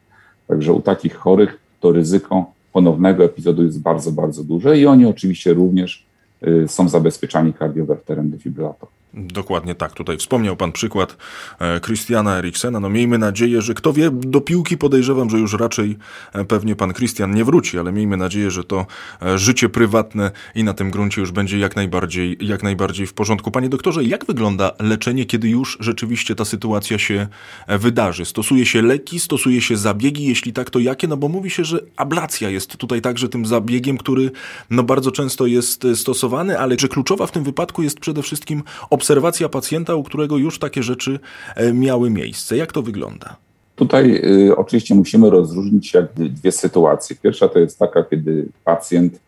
Także 0.47 0.73
u 0.73 0.81
takich 0.81 1.15
chorych 1.15 1.59
to 1.81 1.93
ryzyko 1.93 2.53
ponownego 2.73 3.25
epizodu 3.25 3.65
jest 3.65 3.81
bardzo, 3.81 4.13
bardzo 4.13 4.45
duże 4.45 4.79
i 4.79 4.87
oni 4.87 5.07
oczywiście 5.07 5.55
również 5.55 6.07
y, 6.47 6.69
są 6.69 6.89
zabezpieczani 6.89 7.53
kardiowerterem 7.53 8.31
defibrylator. 8.31 8.89
Dokładnie 9.15 9.75
tak. 9.75 9.93
Tutaj 9.93 10.17
wspomniał 10.19 10.57
pan 10.57 10.73
przykład 10.73 11.17
e, 11.61 11.81
Christiana 11.81 12.39
Eriksena. 12.39 12.81
No 12.81 12.89
miejmy 12.89 13.19
nadzieję, 13.19 13.63
że 13.63 13.75
kto 13.75 13.93
wie, 13.93 14.11
do 14.13 14.41
piłki 14.41 14.79
podejrzewam, 14.79 15.31
że 15.31 15.39
już 15.39 15.53
raczej 15.53 15.97
e, 16.33 16.45
pewnie 16.45 16.77
pan 16.77 16.93
Christian 16.93 17.35
nie 17.35 17.45
wróci, 17.45 17.79
ale 17.79 17.93
miejmy 17.93 18.17
nadzieję, 18.17 18.51
że 18.51 18.65
to 18.65 18.87
e, 19.23 19.39
życie 19.39 19.69
prywatne 19.69 20.31
i 20.55 20.65
na 20.65 20.75
tym 20.75 20.91
gruncie 20.91 21.21
już 21.21 21.33
będzie 21.33 21.59
jak 21.59 21.77
najbardziej, 21.77 22.37
jak 22.41 22.63
najbardziej 22.63 23.07
w 23.07 23.15
porządku. 23.15 23.51
Panie 23.51 23.69
doktorze, 23.69 24.05
jak 24.05 24.27
wygląda 24.27 24.73
leczenie, 24.79 25.27
kiedy 25.27 25.49
już 25.49 25.79
rzeczywiście 25.81 26.35
ta 26.35 26.45
sytuacja 26.45 26.99
się 26.99 27.27
wydarzy? 27.69 28.25
Stosuje 28.25 28.67
się 28.67 28.83
leki, 28.83 29.21
stosuje 29.21 29.61
się 29.61 29.77
zabiegi? 29.77 30.25
Jeśli 30.25 30.53
tak, 30.53 30.71
to 30.71 30.79
jakie? 30.79 31.09
No 31.09 31.17
bo 31.17 31.29
mówi 31.29 31.51
się, 31.51 31.65
że 31.65 31.81
ablacja 31.97 32.51
jest 32.51 32.77
tutaj 32.77 33.01
także 33.01 33.29
tym 33.29 33.47
zabiegiem, 33.47 33.99
który 33.99 34.31
no 34.71 34.83
bardzo 34.83 35.11
często 35.11 35.47
jest 35.47 35.87
stosowany, 35.95 36.59
ale 36.59 36.77
że 36.79 36.89
kluczowa 36.89 37.27
w 37.27 37.33
tym 37.33 37.45
wypadku 37.45 37.83
jest 37.83 38.01
przede 38.01 38.23
wszystkim 38.23 38.63
obserwacja 38.99 39.49
pacjenta, 39.49 39.95
u 39.95 40.03
którego 40.03 40.37
już 40.37 40.59
takie 40.59 40.83
rzeczy 40.83 41.19
e, 41.57 41.73
miały 41.73 42.11
miejsce. 42.11 42.57
Jak 42.57 42.73
to 42.73 42.83
wygląda? 42.83 43.37
Tutaj 43.77 44.21
y, 44.49 44.57
oczywiście 44.57 44.95
musimy 44.95 45.31
rozróżnić 45.31 45.93
dwie 46.17 46.53
sytuacje. 46.53 47.17
Pierwsza 47.23 47.49
to 47.49 47.59
jest 47.59 47.79
taka, 47.79 48.03
kiedy 48.03 48.49
pacjent, 48.65 49.21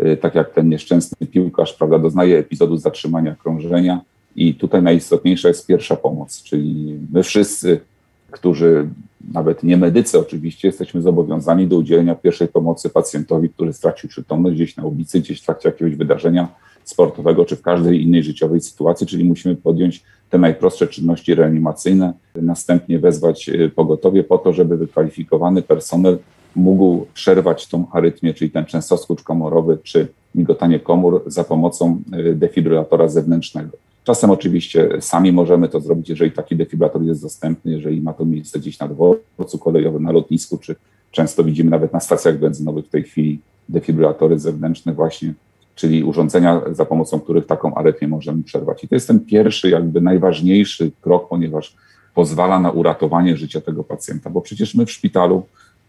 y, 0.00 0.16
tak 0.16 0.34
jak 0.34 0.52
ten 0.54 0.68
nieszczęsny 0.68 1.26
piłkarz, 1.26 1.72
prawda, 1.72 1.98
doznaje 1.98 2.38
epizodu 2.38 2.76
zatrzymania 2.76 3.34
krążenia 3.34 4.00
i 4.36 4.54
tutaj 4.54 4.82
najistotniejsza 4.82 5.48
jest 5.48 5.66
pierwsza 5.66 5.96
pomoc, 5.96 6.42
czyli 6.42 6.98
my 7.12 7.22
wszyscy, 7.22 7.80
którzy 8.30 8.88
nawet 9.32 9.62
nie 9.62 9.76
medycy 9.76 10.18
oczywiście, 10.18 10.68
jesteśmy 10.68 11.02
zobowiązani 11.02 11.66
do 11.66 11.76
udzielenia 11.76 12.14
pierwszej 12.14 12.48
pomocy 12.48 12.90
pacjentowi, 12.90 13.48
który 13.48 13.72
stracił 13.72 14.08
przytomność 14.08 14.56
gdzieś 14.56 14.76
na 14.76 14.84
ulicy, 14.84 15.20
gdzieś 15.20 15.40
w 15.40 15.44
trakcie 15.44 15.68
jakiegoś 15.68 15.96
wydarzenia 15.96 16.48
sportowego, 16.84 17.44
czy 17.44 17.56
w 17.56 17.62
każdej 17.62 18.02
innej 18.02 18.22
życiowej 18.22 18.60
sytuacji, 18.60 19.06
czyli 19.06 19.24
musimy 19.24 19.56
podjąć 19.56 20.02
te 20.30 20.38
najprostsze 20.38 20.86
czynności 20.86 21.34
reanimacyjne, 21.34 22.12
następnie 22.34 22.98
wezwać 22.98 23.48
y, 23.48 23.70
pogotowie 23.74 24.24
po 24.24 24.38
to, 24.38 24.52
żeby 24.52 24.76
wykwalifikowany 24.76 25.62
personel 25.62 26.18
mógł 26.56 27.06
przerwać 27.14 27.68
tą 27.68 27.86
arytmię, 27.92 28.34
czyli 28.34 28.50
ten 28.50 28.64
częstoskurcz 28.64 29.22
komorowy, 29.22 29.78
czy 29.82 30.08
migotanie 30.34 30.80
komór 30.80 31.22
za 31.26 31.44
pomocą 31.44 32.02
y, 32.18 32.34
defibrylatora 32.34 33.08
zewnętrznego. 33.08 33.76
Czasem 34.04 34.30
oczywiście 34.30 34.88
sami 35.00 35.32
możemy 35.32 35.68
to 35.68 35.80
zrobić, 35.80 36.08
jeżeli 36.08 36.30
taki 36.30 36.56
defibrylator 36.56 37.02
jest 37.02 37.22
dostępny, 37.22 37.72
jeżeli 37.72 38.00
ma 38.00 38.12
to 38.12 38.24
miejsce 38.24 38.58
gdzieś 38.58 38.78
na 38.78 38.88
dworcu 38.88 39.58
kolejowym, 39.58 40.02
na 40.02 40.12
lotnisku, 40.12 40.58
czy 40.58 40.76
często 41.10 41.44
widzimy 41.44 41.70
nawet 41.70 41.92
na 41.92 42.00
stacjach 42.00 42.38
benzynowych 42.38 42.86
w 42.86 42.88
tej 42.88 43.02
chwili 43.02 43.40
defibrylatory 43.68 44.38
zewnętrzne 44.38 44.92
właśnie 44.92 45.34
czyli 45.74 46.04
urządzenia, 46.04 46.60
za 46.72 46.84
pomocą 46.84 47.20
których 47.20 47.46
taką 47.46 47.74
arytmię 47.74 48.08
możemy 48.08 48.42
przerwać. 48.42 48.84
I 48.84 48.88
to 48.88 48.94
jest 48.94 49.06
ten 49.06 49.20
pierwszy, 49.20 49.70
jakby 49.70 50.00
najważniejszy 50.00 50.90
krok, 51.00 51.28
ponieważ 51.28 51.76
pozwala 52.14 52.60
na 52.60 52.70
uratowanie 52.70 53.36
życia 53.36 53.60
tego 53.60 53.84
pacjenta, 53.84 54.30
bo 54.30 54.40
przecież 54.40 54.74
my 54.74 54.86
w 54.86 54.90
szpitalu 54.90 55.42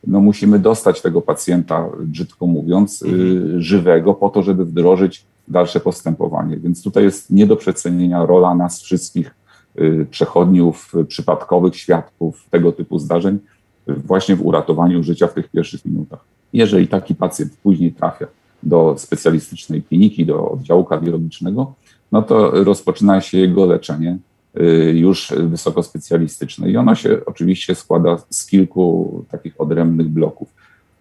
no, 0.08 0.20
musimy 0.20 0.60
dostać 0.60 1.02
tego 1.02 1.22
pacjenta, 1.22 1.90
brzydko 2.00 2.48
mówiąc, 2.48 3.02
y, 3.02 3.06
mhm. 3.06 3.62
żywego, 3.62 4.14
po 4.14 4.30
to, 4.30 4.44
żeby 4.44 4.66
wdrożyć 4.66 5.26
dalsze 5.48 5.80
postępowanie. 5.80 6.58
Więc 6.58 6.84
tutaj 6.84 7.04
jest 7.04 7.32
nie 7.32 7.48
do 7.48 7.56
przecenienia 7.56 8.26
rola 8.26 8.56
nas 8.56 8.82
wszystkich 8.82 9.36
y, 9.80 10.08
przechodniów, 10.12 10.94
przypadkowych 11.08 11.76
świadków 11.76 12.46
tego 12.50 12.72
typu 12.72 13.00
zdarzeń, 13.00 13.40
właśnie 13.88 14.36
w 14.36 14.46
uratowaniu 14.46 15.04
życia 15.04 15.28
w 15.28 15.34
tych 15.34 15.50
pierwszych 15.50 15.86
minutach. 15.86 16.20
Jeżeli 16.54 16.88
taki 16.88 17.16
pacjent 17.16 17.58
później 17.64 17.94
trafia 17.94 18.28
do 18.66 18.96
specjalistycznej 18.98 19.84
kliniki, 19.84 20.26
do 20.26 20.52
oddziału 20.52 20.84
kardiologicznego, 20.84 21.74
no 22.12 22.22
to 22.22 22.64
rozpoczyna 22.64 23.22
się 23.22 23.38
jego 23.38 23.66
leczenie 23.66 24.18
y, 24.60 24.94
już 24.96 25.34
wysokospecjalistyczne. 25.38 26.70
I 26.70 26.78
ono 26.78 26.96
się 26.96 27.26
oczywiście 27.26 27.76
składa 27.76 28.18
z 28.30 28.46
kilku 28.46 29.26
takich 29.32 29.62
odrębnych 29.62 30.08
bloków. 30.08 30.50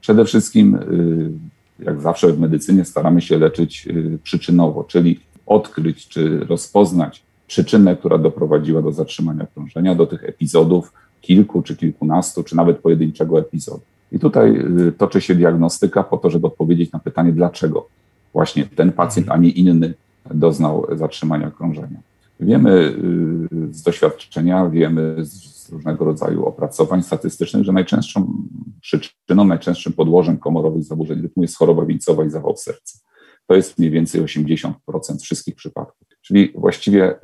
Przede 0.00 0.24
wszystkim, 0.24 0.74
y, 0.74 1.84
jak 1.84 2.00
zawsze 2.00 2.32
w 2.32 2.40
medycynie, 2.40 2.84
staramy 2.84 3.20
się 3.20 3.38
leczyć 3.38 3.86
y, 3.86 4.18
przyczynowo, 4.22 4.84
czyli 4.84 5.20
odkryć 5.46 6.08
czy 6.08 6.38
rozpoznać 6.38 7.22
przyczynę, 7.46 7.96
która 7.96 8.18
doprowadziła 8.18 8.82
do 8.82 8.92
zatrzymania 8.92 9.46
krążenia, 9.54 9.94
do 9.94 10.06
tych 10.06 10.24
epizodów, 10.24 10.92
kilku 11.20 11.62
czy 11.62 11.76
kilkunastu, 11.76 12.42
czy 12.42 12.56
nawet 12.56 12.78
pojedynczego 12.78 13.38
epizodu. 13.40 13.82
I 14.14 14.18
tutaj 14.18 14.56
y, 14.88 14.92
toczy 14.92 15.20
się 15.20 15.34
diagnostyka 15.34 16.02
po 16.02 16.16
to, 16.16 16.30
żeby 16.30 16.46
odpowiedzieć 16.46 16.92
na 16.92 16.98
pytanie, 16.98 17.32
dlaczego 17.32 17.88
właśnie 18.32 18.66
ten 18.66 18.92
pacjent, 18.92 19.30
a 19.30 19.36
nie 19.36 19.50
inny 19.50 19.94
doznał 20.34 20.86
zatrzymania 20.92 21.50
krążenia. 21.50 21.98
Wiemy 22.40 22.70
y, 23.70 23.74
z 23.74 23.82
doświadczenia, 23.82 24.70
wiemy 24.70 25.16
z 25.24 25.70
różnego 25.72 26.04
rodzaju 26.04 26.44
opracowań 26.44 27.02
statystycznych, 27.02 27.64
że 27.64 27.72
najczęstszą 27.72 28.32
przyczyną, 28.80 29.44
najczęstszym 29.44 29.92
podłożem 29.92 30.38
komorowych 30.38 30.84
zaburzeń 30.84 31.22
rytmu 31.22 31.42
jest 31.42 31.56
choroba 31.56 31.86
wieńcowa 31.86 32.24
i 32.24 32.30
zawał 32.30 32.56
serca. 32.56 32.98
To 33.46 33.54
jest 33.54 33.78
mniej 33.78 33.90
więcej 33.90 34.22
80% 34.22 34.72
wszystkich 35.22 35.54
przypadków. 35.54 36.08
Czyli 36.22 36.52
właściwie 36.54 37.12
y, 37.12 37.18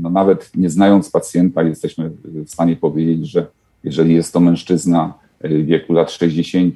no 0.00 0.10
nawet 0.10 0.50
nie 0.56 0.70
znając 0.70 1.10
pacjenta, 1.10 1.62
jesteśmy 1.62 2.10
w 2.24 2.50
stanie 2.50 2.76
powiedzieć, 2.76 3.30
że 3.30 3.46
jeżeli 3.84 4.14
jest 4.14 4.32
to 4.32 4.40
mężczyzna 4.40 5.22
wieku 5.42 5.92
lat 5.92 6.10
60, 6.10 6.74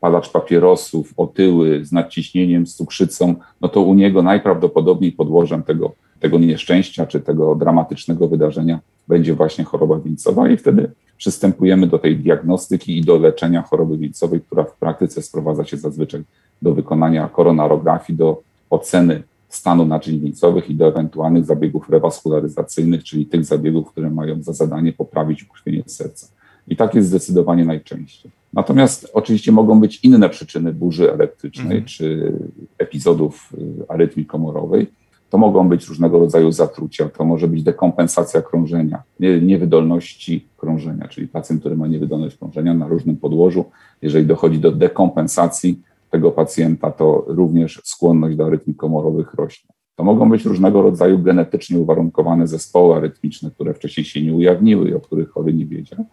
palacz 0.00 0.30
papierosów, 0.30 1.14
otyły 1.16 1.84
z 1.84 1.92
nadciśnieniem, 1.92 2.66
z 2.66 2.74
cukrzycą, 2.74 3.34
no 3.60 3.68
to 3.68 3.80
u 3.80 3.94
niego 3.94 4.22
najprawdopodobniej 4.22 5.12
podłożem 5.12 5.62
tego, 5.62 5.92
tego 6.20 6.38
nieszczęścia 6.38 7.06
czy 7.06 7.20
tego 7.20 7.54
dramatycznego 7.54 8.28
wydarzenia 8.28 8.80
będzie 9.08 9.34
właśnie 9.34 9.64
choroba 9.64 9.98
wieńcowa 9.98 10.48
i 10.48 10.56
wtedy 10.56 10.90
przystępujemy 11.16 11.86
do 11.86 11.98
tej 11.98 12.16
diagnostyki 12.16 12.98
i 12.98 13.00
do 13.00 13.18
leczenia 13.18 13.62
choroby 13.62 13.98
wieńcowej, 13.98 14.40
która 14.40 14.64
w 14.64 14.76
praktyce 14.76 15.22
sprowadza 15.22 15.64
się 15.64 15.76
zazwyczaj 15.76 16.22
do 16.62 16.74
wykonania 16.74 17.28
koronarografii, 17.28 18.16
do 18.18 18.42
oceny 18.70 19.22
stanu 19.48 19.84
naczyń 19.84 20.20
wieńcowych 20.20 20.70
i 20.70 20.74
do 20.74 20.88
ewentualnych 20.88 21.44
zabiegów 21.44 21.90
rewaskularyzacyjnych, 21.90 23.04
czyli 23.04 23.26
tych 23.26 23.44
zabiegów, 23.44 23.90
które 23.90 24.10
mają 24.10 24.42
za 24.42 24.52
zadanie 24.52 24.92
poprawić 24.92 25.44
ukrwienie 25.44 25.82
serca. 25.86 26.26
I 26.68 26.76
tak 26.76 26.94
jest 26.94 27.08
zdecydowanie 27.08 27.64
najczęściej. 27.64 28.30
Natomiast 28.52 29.10
oczywiście 29.14 29.52
mogą 29.52 29.80
być 29.80 30.04
inne 30.04 30.28
przyczyny 30.28 30.72
burzy 30.72 31.12
elektrycznej 31.12 31.78
mhm. 31.78 31.84
czy 31.84 32.32
epizodów 32.78 33.52
y, 33.58 33.88
arytmii 33.88 34.26
komorowej. 34.26 34.86
To 35.30 35.38
mogą 35.38 35.68
być 35.68 35.88
różnego 35.88 36.18
rodzaju 36.18 36.52
zatrucia, 36.52 37.08
to 37.08 37.24
może 37.24 37.48
być 37.48 37.62
dekompensacja 37.62 38.42
krążenia, 38.42 39.02
niewydolności 39.42 40.48
krążenia, 40.56 41.08
czyli 41.08 41.28
pacjent, 41.28 41.60
który 41.60 41.76
ma 41.76 41.86
niewydolność 41.86 42.36
krążenia 42.36 42.74
na 42.74 42.88
różnym 42.88 43.16
podłożu. 43.16 43.64
Jeżeli 44.02 44.26
dochodzi 44.26 44.58
do 44.58 44.72
dekompensacji 44.72 45.80
tego 46.10 46.30
pacjenta, 46.30 46.90
to 46.90 47.24
również 47.26 47.80
skłonność 47.84 48.36
do 48.36 48.46
arytmii 48.46 48.76
komorowych 48.76 49.34
rośnie. 49.34 49.70
To 49.96 50.04
mogą 50.04 50.30
być 50.30 50.44
różnego 50.44 50.82
rodzaju 50.82 51.18
genetycznie 51.18 51.78
uwarunkowane 51.78 52.46
zespoły 52.46 52.96
arytmiczne, 52.96 53.50
które 53.50 53.74
wcześniej 53.74 54.04
się 54.04 54.22
nie 54.22 54.34
ujawniły 54.34 54.88
i 54.88 54.94
o 54.94 55.00
których 55.00 55.30
chory 55.30 55.52
nie 55.52 55.66
wiedział. 55.66 56.04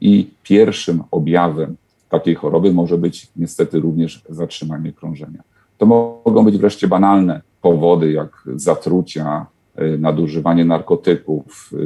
I 0.00 0.30
pierwszym 0.42 1.02
objawem 1.10 1.76
takiej 2.08 2.34
choroby 2.34 2.72
może 2.72 2.98
być 2.98 3.28
niestety 3.36 3.80
również 3.80 4.22
zatrzymanie 4.28 4.92
krążenia. 4.92 5.42
To 5.78 5.86
mogą 5.86 6.44
być 6.44 6.58
wreszcie 6.58 6.88
banalne 6.88 7.40
powody, 7.62 8.12
jak 8.12 8.44
zatrucia, 8.56 9.46
y, 9.80 9.98
nadużywanie 9.98 10.64
narkotyków, 10.64 11.70
y, 11.72 11.76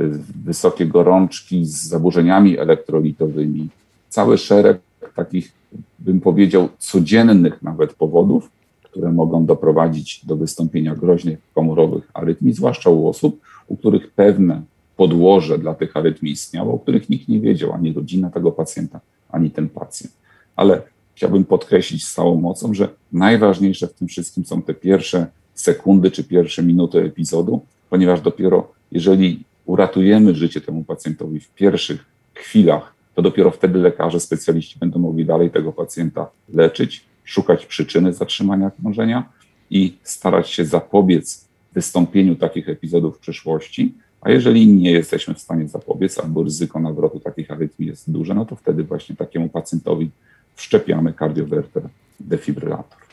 y, 0.00 0.10
wysokie 0.44 0.86
gorączki 0.86 1.64
z 1.64 1.88
zaburzeniami 1.88 2.58
elektrolitowymi, 2.58 3.68
cały 4.08 4.38
szereg 4.38 4.80
takich, 5.16 5.52
bym 5.98 6.20
powiedział, 6.20 6.68
codziennych 6.78 7.62
nawet 7.62 7.94
powodów, 7.94 8.50
które 8.82 9.12
mogą 9.12 9.46
doprowadzić 9.46 10.26
do 10.26 10.36
wystąpienia 10.36 10.94
groźnych 10.94 11.38
komorowych 11.54 12.10
arytmii, 12.14 12.54
zwłaszcza 12.54 12.90
u 12.90 13.08
osób, 13.08 13.40
u 13.68 13.76
których 13.76 14.10
pewne 14.10 14.62
podłoże 14.96 15.58
dla 15.58 15.74
tych 15.74 15.96
arytmii 15.96 16.32
istniało, 16.32 16.74
o 16.74 16.78
których 16.78 17.08
nikt 17.08 17.28
nie 17.28 17.40
wiedział, 17.40 17.72
ani 17.72 17.92
rodzina 17.92 18.30
tego 18.30 18.52
pacjenta, 18.52 19.00
ani 19.28 19.50
ten 19.50 19.68
pacjent. 19.68 20.14
Ale 20.56 20.82
chciałbym 21.14 21.44
podkreślić 21.44 22.06
z 22.06 22.14
całą 22.14 22.40
mocą, 22.40 22.74
że 22.74 22.88
najważniejsze 23.12 23.86
w 23.86 23.94
tym 23.94 24.08
wszystkim 24.08 24.44
są 24.44 24.62
te 24.62 24.74
pierwsze 24.74 25.26
sekundy 25.54 26.10
czy 26.10 26.24
pierwsze 26.24 26.62
minuty 26.62 26.98
epizodu, 26.98 27.60
ponieważ 27.90 28.20
dopiero 28.20 28.72
jeżeli 28.92 29.44
uratujemy 29.66 30.34
życie 30.34 30.60
temu 30.60 30.84
pacjentowi 30.84 31.40
w 31.40 31.50
pierwszych 31.50 32.04
chwilach, 32.34 32.94
to 33.14 33.22
dopiero 33.22 33.50
wtedy 33.50 33.78
lekarze, 33.78 34.20
specjaliści 34.20 34.78
będą 34.78 34.98
mogli 34.98 35.24
dalej 35.24 35.50
tego 35.50 35.72
pacjenta 35.72 36.30
leczyć, 36.48 37.04
szukać 37.24 37.66
przyczyny 37.66 38.12
zatrzymania 38.12 38.70
krążenia 38.70 39.28
i 39.70 39.96
starać 40.02 40.50
się 40.50 40.64
zapobiec 40.64 41.48
wystąpieniu 41.72 42.36
takich 42.36 42.68
epizodów 42.68 43.16
w 43.16 43.20
przyszłości, 43.20 43.94
a 44.24 44.30
jeżeli 44.30 44.66
nie 44.68 44.92
jesteśmy 44.92 45.34
w 45.34 45.38
stanie 45.38 45.68
zapobiec, 45.68 46.18
albo 46.18 46.42
ryzyko 46.42 46.80
nawrotu 46.80 47.20
takich 47.20 47.50
arytmii 47.50 47.88
jest 47.88 48.10
duże, 48.10 48.34
no 48.34 48.44
to 48.44 48.56
wtedy 48.56 48.84
właśnie 48.84 49.16
takiemu 49.16 49.48
pacjentowi 49.48 50.10
wszczepiamy 50.54 51.12
kardiowerter 51.12 51.82
defibrylator. 52.20 53.03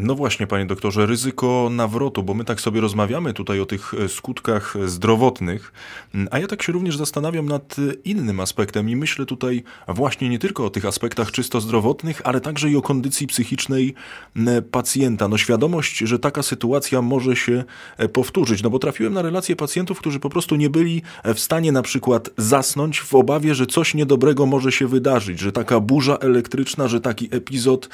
No 0.00 0.14
właśnie, 0.14 0.46
panie 0.46 0.66
doktorze, 0.66 1.06
ryzyko 1.06 1.68
nawrotu, 1.70 2.22
bo 2.22 2.34
my 2.34 2.44
tak 2.44 2.60
sobie 2.60 2.80
rozmawiamy 2.80 3.34
tutaj 3.34 3.60
o 3.60 3.66
tych 3.66 3.94
e, 3.94 4.08
skutkach 4.08 4.74
zdrowotnych, 4.86 5.72
a 6.30 6.38
ja 6.38 6.46
tak 6.46 6.62
się 6.62 6.72
również 6.72 6.96
zastanawiam 6.96 7.46
nad 7.46 7.76
e, 7.78 7.94
innym 8.04 8.40
aspektem 8.40 8.90
i 8.90 8.96
myślę 8.96 9.26
tutaj 9.26 9.62
właśnie 9.88 10.28
nie 10.28 10.38
tylko 10.38 10.64
o 10.64 10.70
tych 10.70 10.84
aspektach 10.84 11.30
czysto 11.30 11.60
zdrowotnych, 11.60 12.20
ale 12.24 12.40
także 12.40 12.70
i 12.70 12.76
o 12.76 12.82
kondycji 12.82 13.26
psychicznej 13.26 13.94
pacjenta. 14.70 15.28
No 15.28 15.38
świadomość, 15.38 15.98
że 15.98 16.18
taka 16.18 16.42
sytuacja 16.42 17.02
może 17.02 17.36
się 17.36 17.64
e, 17.96 18.08
powtórzyć, 18.08 18.62
no 18.62 18.70
bo 18.70 18.78
trafiłem 18.78 19.12
na 19.12 19.22
relacje 19.22 19.56
pacjentów, 19.56 19.98
którzy 19.98 20.20
po 20.20 20.30
prostu 20.30 20.56
nie 20.56 20.70
byli 20.70 21.02
w 21.24 21.40
stanie 21.40 21.72
na 21.72 21.82
przykład 21.82 22.30
zasnąć 22.36 23.00
w 23.00 23.14
obawie, 23.14 23.54
że 23.54 23.66
coś 23.66 23.94
niedobrego 23.94 24.46
może 24.46 24.72
się 24.72 24.86
wydarzyć, 24.86 25.40
że 25.40 25.52
taka 25.52 25.80
burza 25.80 26.16
elektryczna, 26.16 26.88
że 26.88 27.00
taki 27.00 27.28
epizod 27.30 27.88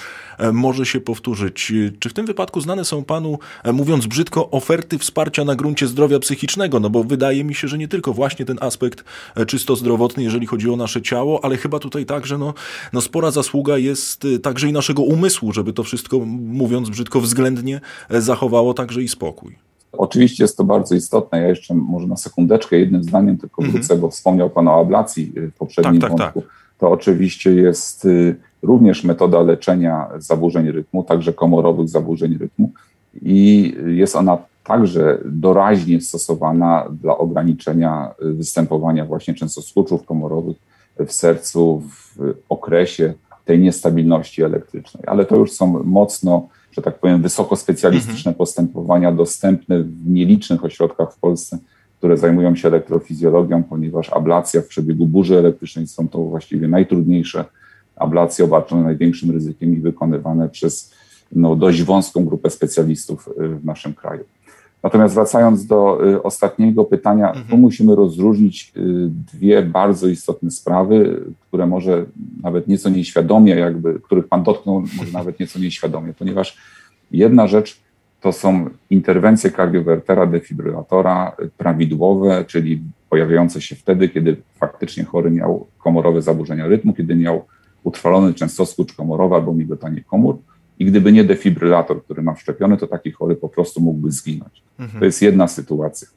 może 0.53 0.87
się 0.87 1.01
powtórzyć. 1.01 1.73
Czy 1.99 2.09
w 2.09 2.13
tym 2.13 2.27
wypadku 2.27 2.61
znane 2.61 2.85
są 2.85 3.05
panu, 3.05 3.39
e, 3.65 3.73
mówiąc 3.73 4.07
brzydko, 4.07 4.51
oferty 4.51 4.99
wsparcia 4.99 5.45
na 5.45 5.55
gruncie 5.57 5.87
zdrowia 5.87 6.19
psychicznego? 6.19 6.81
No 6.81 6.91
bo 6.91 7.05
wydaje 7.05 7.45
mi 7.45 7.55
się, 7.55 7.69
że 7.69 7.79
nie 7.79 7.89
tylko 7.89 8.13
właśnie 8.13 8.45
ten 8.45 8.57
aspekt 8.61 9.05
e, 9.37 9.47
czysto 9.47 9.77
zdrowotny, 9.77 10.23
jeżeli 10.23 10.47
chodzi 10.47 10.71
o 10.71 10.77
nasze 10.77 11.03
ciało, 11.03 11.45
ale 11.45 11.57
chyba 11.57 11.79
tutaj 11.79 12.07
także 12.07 12.39
no, 12.39 12.55
no 12.93 13.01
spora 13.01 13.31
zasługa 13.31 13.79
jest 13.79 14.25
e, 14.25 14.39
także 14.39 14.69
i 14.69 14.73
naszego 14.73 15.03
umysłu, 15.03 15.53
żeby 15.53 15.73
to 15.73 15.83
wszystko, 15.83 16.19
mówiąc 16.37 16.91
brzydko, 16.91 17.21
względnie 17.21 17.81
zachowało 18.11 18.75
także 18.75 19.03
i 19.03 19.09
spokój. 19.09 19.57
Oczywiście 19.99 20.45
jest 20.45 20.57
to 20.57 20.65
bardzo 20.65 20.95
istotne. 20.95 21.41
Ja 21.41 21.49
jeszcze 21.49 21.75
może 21.75 22.07
na 22.07 22.17
sekundeczkę 22.17 22.79
jednym 22.79 23.05
zdaniem 23.05 23.39
tylko 23.39 23.63
mhm. 23.63 23.73
wrócę, 23.73 23.97
bo 23.97 24.11
wspomniał 24.11 24.51
Pan 24.51 24.69
o 24.69 24.81
ablacji 24.81 25.33
w 25.37 25.53
poprzednim 25.59 26.01
tak, 26.01 26.11
tak, 26.11 26.19
wątku. 26.19 26.41
Tak. 26.43 26.64
To 26.79 26.91
oczywiście 26.91 27.55
jest 27.55 28.05
y, 28.05 28.37
również 28.63 29.05
metoda 29.05 29.43
leczenia 29.43 30.09
zaburzeń 30.19 30.71
rytmu, 30.71 31.05
także 31.05 31.33
komorowych 31.33 31.89
zaburzeń 31.89 32.39
rytmu 32.39 32.71
i 33.23 33.73
jest 33.87 34.17
ona 34.17 34.39
także 34.65 35.19
doraźnie 35.25 36.01
stosowana 36.01 36.87
dla 37.03 37.19
ograniczenia 37.19 38.15
występowania 38.21 39.05
właśnie 39.05 39.35
częstoskurczów 39.35 40.05
komorowych 40.05 40.57
w 41.07 41.13
sercu 41.13 41.83
w 42.17 42.35
okresie 42.49 43.15
tej 43.45 43.59
niestabilności 43.59 44.43
elektrycznej. 44.43 45.05
Ale 45.07 45.25
to 45.25 45.37
już 45.37 45.53
są 45.53 45.85
mocno, 45.85 46.49
że 46.73 46.83
tak 46.83 46.99
powiem, 46.99 47.23
wysokospecjalistyczne 47.23 48.31
mhm. 48.31 48.35
postępowania 48.35 49.13
dostępne 49.13 49.83
w 49.83 50.09
nielicznych 50.09 50.65
ośrodkach 50.65 51.13
w 51.13 51.19
Polsce, 51.19 51.59
które 52.05 52.17
zajmują 52.17 52.57
się 52.57 52.69
elektrofizjologią, 52.69 53.63
ponieważ 53.63 54.13
ablacja 54.13 54.61
w 54.63 54.67
przebiegu 54.67 55.07
burzy 55.07 55.39
elektrycznej 55.39 55.87
są 55.87 56.09
to 56.09 56.19
właściwie 56.19 56.69
najtrudniejsze 56.69 57.45
ablacje 57.97 58.45
obarczone 58.45 58.83
największym 58.83 59.31
ryzykiem 59.31 59.77
i 59.77 59.81
wykonywane 59.81 60.49
przez 60.49 60.95
no, 61.33 61.57
dość 61.57 61.83
wąską 61.83 62.25
grupę 62.25 62.51
specjalistów 62.51 63.29
y, 63.29 63.49
w 63.49 63.65
naszym 63.65 63.95
kraju. 63.95 64.25
Natomiast 64.83 65.15
wracając 65.15 65.67
do 65.67 66.09
y, 66.09 66.23
ostatniego 66.23 66.85
pytania, 66.85 67.29
mhm. 67.29 67.47
tu 67.47 67.57
musimy 67.57 67.95
rozróżnić 67.95 68.73
y, 68.77 68.81
dwie 69.33 69.63
bardzo 69.63 70.09
istotne 70.09 70.51
sprawy, 70.51 71.21
które 71.49 71.67
może 71.67 72.07
nawet 72.43 72.69
nieco 72.69 72.89
nieświadomie, 72.91 73.55
jakby, 73.55 74.01
których 74.01 74.29
Pan 74.29 74.43
dotknął, 74.43 74.81
może 74.81 75.13
nawet 75.13 75.41
nieco 75.41 75.59
nieświadomie, 75.59 76.13
ponieważ 76.19 76.57
jedna 77.11 77.47
rzecz 77.47 77.84
to 78.25 78.33
są 78.33 78.71
interwencje 78.91 79.51
kardiowertera, 79.51 80.27
defibrylatora 80.27 81.37
prawidłowe, 81.59 82.45
czyli 82.45 82.83
pojawiające 83.11 83.61
się 83.61 83.77
wtedy, 83.77 84.09
kiedy 84.09 84.37
faktycznie 84.55 85.05
chory 85.05 85.31
miał 85.31 85.67
komorowe 85.79 86.23
zaburzenia 86.23 86.67
rytmu, 86.67 86.95
kiedy 86.95 87.17
miał 87.17 87.45
utrwalony 87.83 88.35
częstoskurcz 88.35 88.95
komorowy 88.95 89.35
albo 89.35 89.55
migotanie 89.55 90.03
komór. 90.03 90.39
I 90.79 90.85
gdyby 90.85 91.13
nie 91.13 91.25
defibrylator, 91.25 92.05
który 92.05 92.23
ma 92.23 92.35
wszczepiony, 92.35 92.77
to 92.77 92.87
taki 92.87 93.13
chory 93.13 93.37
po 93.37 93.49
prostu 93.49 93.81
mógłby 93.81 94.13
zginąć. 94.13 94.63
Mhm. 94.79 94.99
To 94.99 95.05
jest 95.05 95.23
jedna 95.23 95.49
sytuacja. 95.49 96.09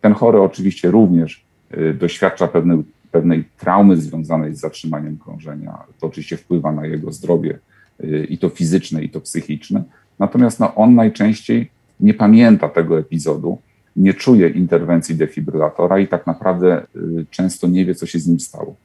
Ten 0.00 0.14
chory 0.14 0.40
oczywiście 0.40 0.90
również 0.90 1.44
y, 1.78 1.94
doświadcza 1.94 2.48
pewnej, 2.48 2.82
pewnej 3.12 3.44
traumy 3.58 3.96
związanej 3.96 4.54
z 4.54 4.60
zatrzymaniem 4.60 5.18
krążenia. 5.18 5.78
To 6.00 6.06
oczywiście 6.06 6.36
wpływa 6.36 6.72
na 6.72 6.86
jego 6.86 7.12
zdrowie 7.12 7.58
y, 8.04 8.26
i 8.30 8.38
to 8.38 8.48
fizyczne, 8.48 9.02
i 9.02 9.08
to 9.08 9.20
psychiczne. 9.20 9.84
Natomiast 10.18 10.60
no, 10.60 10.74
on 10.74 10.94
najczęściej 10.94 11.70
nie 12.00 12.14
pamięta 12.14 12.68
tego 12.68 12.98
epizodu, 12.98 13.58
nie 13.96 14.14
czuje 14.14 14.48
interwencji 14.48 15.14
defibrylatora 15.14 15.98
i 15.98 16.08
tak 16.08 16.26
naprawdę 16.26 16.86
y, 16.96 17.26
często 17.30 17.68
nie 17.68 17.84
wie, 17.84 17.94
co 17.94 18.06
się 18.06 18.18
z 18.18 18.28
nim 18.28 18.40
stało. 18.40 18.76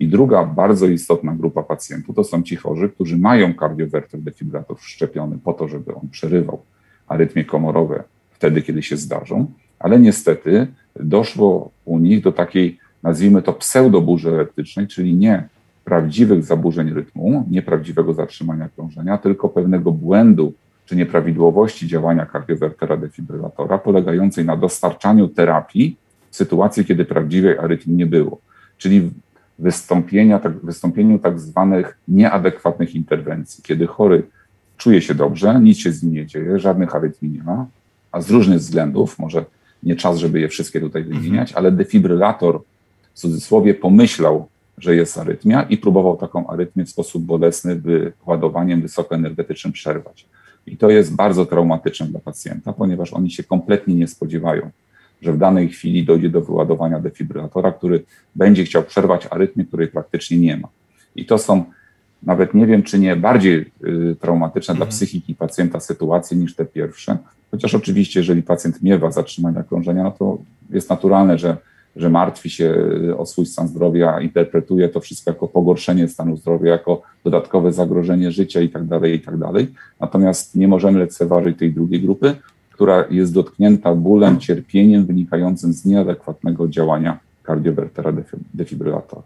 I 0.00 0.08
druga 0.08 0.44
bardzo 0.44 0.86
istotna 0.86 1.34
grupa 1.34 1.62
pacjentów 1.62 2.16
to 2.16 2.24
są 2.24 2.42
ci 2.42 2.56
chorzy, 2.56 2.88
którzy 2.88 3.18
mają 3.18 3.54
kardiowerter 3.54 4.20
defibrylator 4.20 4.78
wszczepiony 4.78 5.38
po 5.44 5.52
to, 5.52 5.68
żeby 5.68 5.94
on 5.94 6.08
przerywał 6.08 6.62
arytmie 7.08 7.44
komorowe 7.44 8.04
wtedy, 8.30 8.62
kiedy 8.62 8.82
się 8.82 8.96
zdarzą, 8.96 9.46
ale 9.78 10.00
niestety 10.00 10.66
doszło 11.00 11.70
u 11.84 11.98
nich 11.98 12.22
do 12.22 12.32
takiej, 12.32 12.78
nazwijmy 13.02 13.42
to, 13.42 13.52
pseudoburzy 13.52 14.28
elektrycznej, 14.30 14.86
czyli 14.86 15.14
nie 15.14 15.48
prawdziwych 15.84 16.44
zaburzeń 16.44 16.90
rytmu, 16.90 17.46
nieprawdziwego 17.50 18.14
zatrzymania 18.14 18.68
krążenia, 18.68 19.18
tylko 19.18 19.48
pewnego 19.48 19.92
błędu 19.92 20.52
czy 20.88 20.96
nieprawidłowości 20.96 21.88
działania 21.88 22.26
kardiowertera 22.26 22.96
defibrylatora, 22.96 23.78
polegającej 23.78 24.44
na 24.44 24.56
dostarczaniu 24.56 25.28
terapii 25.28 25.96
w 26.30 26.36
sytuacji, 26.36 26.84
kiedy 26.84 27.04
prawdziwej 27.04 27.58
arytmii 27.58 27.96
nie 27.96 28.06
było. 28.06 28.38
Czyli 28.78 29.10
wystąpienia, 29.58 30.38
tak, 30.38 30.58
wystąpieniu 30.58 31.18
tak 31.18 31.40
zwanych 31.40 31.98
nieadekwatnych 32.08 32.94
interwencji, 32.94 33.62
kiedy 33.62 33.86
chory 33.86 34.22
czuje 34.76 35.02
się 35.02 35.14
dobrze, 35.14 35.60
nic 35.60 35.78
się 35.78 35.92
z 35.92 36.02
nim 36.02 36.12
nie 36.12 36.26
dzieje, 36.26 36.58
żadnych 36.58 36.94
arytmii 36.94 37.32
nie 37.32 37.42
ma, 37.42 37.66
a 38.12 38.20
z 38.20 38.30
różnych 38.30 38.58
względów, 38.58 39.18
może 39.18 39.44
nie 39.82 39.96
czas, 39.96 40.18
żeby 40.18 40.40
je 40.40 40.48
wszystkie 40.48 40.80
tutaj 40.80 41.02
mhm. 41.02 41.22
wymieniać, 41.22 41.52
ale 41.52 41.72
defibrylator 41.72 42.60
w 43.14 43.18
cudzysłowie 43.18 43.74
pomyślał, 43.74 44.48
że 44.78 44.96
jest 44.96 45.18
arytmia 45.18 45.62
i 45.62 45.78
próbował 45.78 46.16
taką 46.16 46.46
arytmię 46.46 46.84
w 46.84 46.90
sposób 46.90 47.22
bolesny 47.22 47.76
wyładowaniem 47.76 48.82
wysokoenergetycznym 48.82 49.72
przerwać. 49.72 50.26
I 50.72 50.76
to 50.76 50.90
jest 50.90 51.16
bardzo 51.16 51.46
traumatyczne 51.46 52.06
dla 52.06 52.20
pacjenta, 52.20 52.72
ponieważ 52.72 53.12
oni 53.12 53.30
się 53.30 53.42
kompletnie 53.42 53.94
nie 53.94 54.08
spodziewają, 54.08 54.70
że 55.22 55.32
w 55.32 55.38
danej 55.38 55.68
chwili 55.68 56.04
dojdzie 56.04 56.28
do 56.28 56.40
wyładowania 56.40 57.00
defibrylatora, 57.00 57.72
który 57.72 58.04
będzie 58.34 58.64
chciał 58.64 58.82
przerwać 58.82 59.26
arytmię, 59.30 59.64
której 59.64 59.88
praktycznie 59.88 60.38
nie 60.38 60.56
ma. 60.56 60.68
I 61.16 61.26
to 61.26 61.38
są 61.38 61.64
nawet 62.22 62.54
nie 62.54 62.66
wiem, 62.66 62.82
czy 62.82 62.98
nie 62.98 63.16
bardziej 63.16 63.70
y, 63.84 64.16
traumatyczne 64.20 64.72
mhm. 64.72 64.76
dla 64.76 64.96
psychiki 64.96 65.34
pacjenta 65.34 65.80
sytuacje 65.80 66.36
niż 66.36 66.54
te 66.54 66.64
pierwsze. 66.64 67.18
Chociaż 67.50 67.74
oczywiście, 67.74 68.20
jeżeli 68.20 68.42
pacjent 68.42 68.82
miewa 68.82 69.10
zatrzymania 69.10 69.62
krążenia, 69.62 70.02
no 70.02 70.10
to 70.10 70.38
jest 70.70 70.90
naturalne, 70.90 71.38
że, 71.38 71.56
że 71.98 72.10
martwi 72.10 72.50
się 72.50 72.74
o 73.18 73.26
swój 73.26 73.46
stan 73.46 73.68
zdrowia, 73.68 74.20
interpretuje 74.20 74.88
to 74.88 75.00
wszystko 75.00 75.30
jako 75.30 75.48
pogorszenie 75.48 76.08
stanu 76.08 76.36
zdrowia, 76.36 76.72
jako 76.72 77.02
dodatkowe 77.24 77.72
zagrożenie 77.72 78.32
życia 78.32 78.60
itd. 78.60 79.00
Tak 79.00 79.10
itd. 79.10 79.46
Tak 79.54 79.66
Natomiast 80.00 80.54
nie 80.54 80.68
możemy 80.68 80.98
lekceważyć 80.98 81.58
tej 81.58 81.72
drugiej 81.72 82.00
grupy, 82.00 82.34
która 82.70 83.04
jest 83.10 83.34
dotknięta 83.34 83.94
bólem, 83.94 84.40
cierpieniem 84.40 85.06
wynikającym 85.06 85.72
z 85.72 85.84
nieadekwatnego 85.84 86.68
działania 86.68 87.18
kardiowertera 87.42 88.12
defibrylatora. 88.54 89.22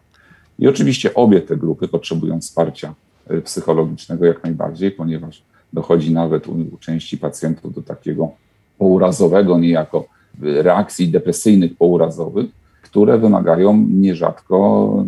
I 0.59 0.69
oczywiście 0.69 1.15
obie 1.15 1.41
te 1.41 1.57
grupy 1.57 1.89
potrzebują 1.89 2.41
wsparcia 2.41 2.95
e, 3.27 3.41
psychologicznego 3.41 4.27
jak 4.27 4.45
najbardziej, 4.45 4.91
ponieważ 4.91 5.43
dochodzi 5.73 6.13
nawet 6.13 6.49
u, 6.49 6.53
u 6.53 6.79
części 6.81 7.19
pacjentów 7.19 7.75
do 7.75 7.83
takiego 7.83 8.31
pourazowego 8.79 9.59
niejako 9.59 10.07
reakcji 10.41 11.09
depresyjnych 11.09 11.77
pourazowych, 11.77 12.47
które 12.93 13.19
wymagają 13.19 13.77
nierzadko 13.77 14.57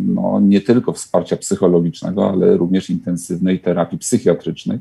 no, 0.07 0.39
nie 0.39 0.61
tylko 0.61 0.93
wsparcia 0.93 1.37
psychologicznego, 1.37 2.29
ale 2.29 2.57
również 2.57 2.89
intensywnej 2.89 3.59
terapii 3.59 3.97
psychiatrycznej, 3.97 4.79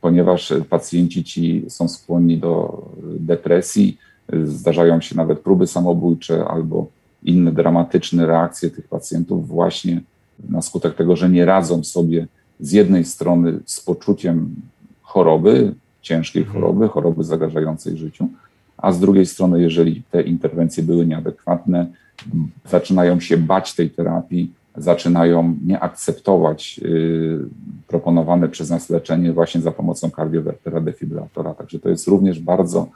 ponieważ 0.00 0.52
pacjenci 0.70 1.24
ci 1.24 1.64
są 1.68 1.88
skłonni 1.88 2.38
do 2.38 2.82
depresji, 3.02 3.98
zdarzają 4.44 5.00
się 5.00 5.16
nawet 5.16 5.40
próby 5.40 5.66
samobójcze 5.66 6.44
albo 6.48 6.86
inne 7.22 7.52
dramatyczne 7.52 8.26
reakcje 8.26 8.70
tych 8.70 8.88
pacjentów 8.88 9.48
właśnie 9.48 10.00
na 10.48 10.62
skutek 10.62 10.94
tego, 10.94 11.16
że 11.16 11.28
nie 11.30 11.44
radzą 11.44 11.84
sobie 11.84 12.26
z 12.60 12.72
jednej 12.72 13.04
strony 13.04 13.58
z 13.66 13.80
poczuciem 13.80 14.54
choroby, 15.02 15.74
ciężkiej 16.02 16.42
mhm. 16.42 16.60
choroby, 16.60 16.88
choroby 16.88 17.24
zagrażającej 17.24 17.98
życiu, 17.98 18.28
a 18.76 18.92
z 18.92 19.00
drugiej 19.00 19.26
strony, 19.26 19.62
jeżeli 19.62 20.02
te 20.10 20.22
interwencje 20.22 20.82
były 20.82 21.06
nieadekwatne, 21.06 22.00
zaczynają 22.64 23.20
się 23.20 23.36
bać 23.36 23.74
tej 23.74 23.90
terapii, 23.90 24.52
zaczynają 24.76 25.56
nie 25.64 25.80
akceptować 25.80 26.80
y, 26.84 27.38
proponowane 27.86 28.48
przez 28.48 28.70
nas 28.70 28.90
leczenie 28.90 29.32
właśnie 29.32 29.60
za 29.60 29.72
pomocą 29.72 30.10
kardiowertera 30.10 30.80
defibrylatora. 30.80 31.54
Także 31.54 31.78
to 31.78 31.88
jest 31.88 32.08
również 32.08 32.40
bardzo, 32.40 32.88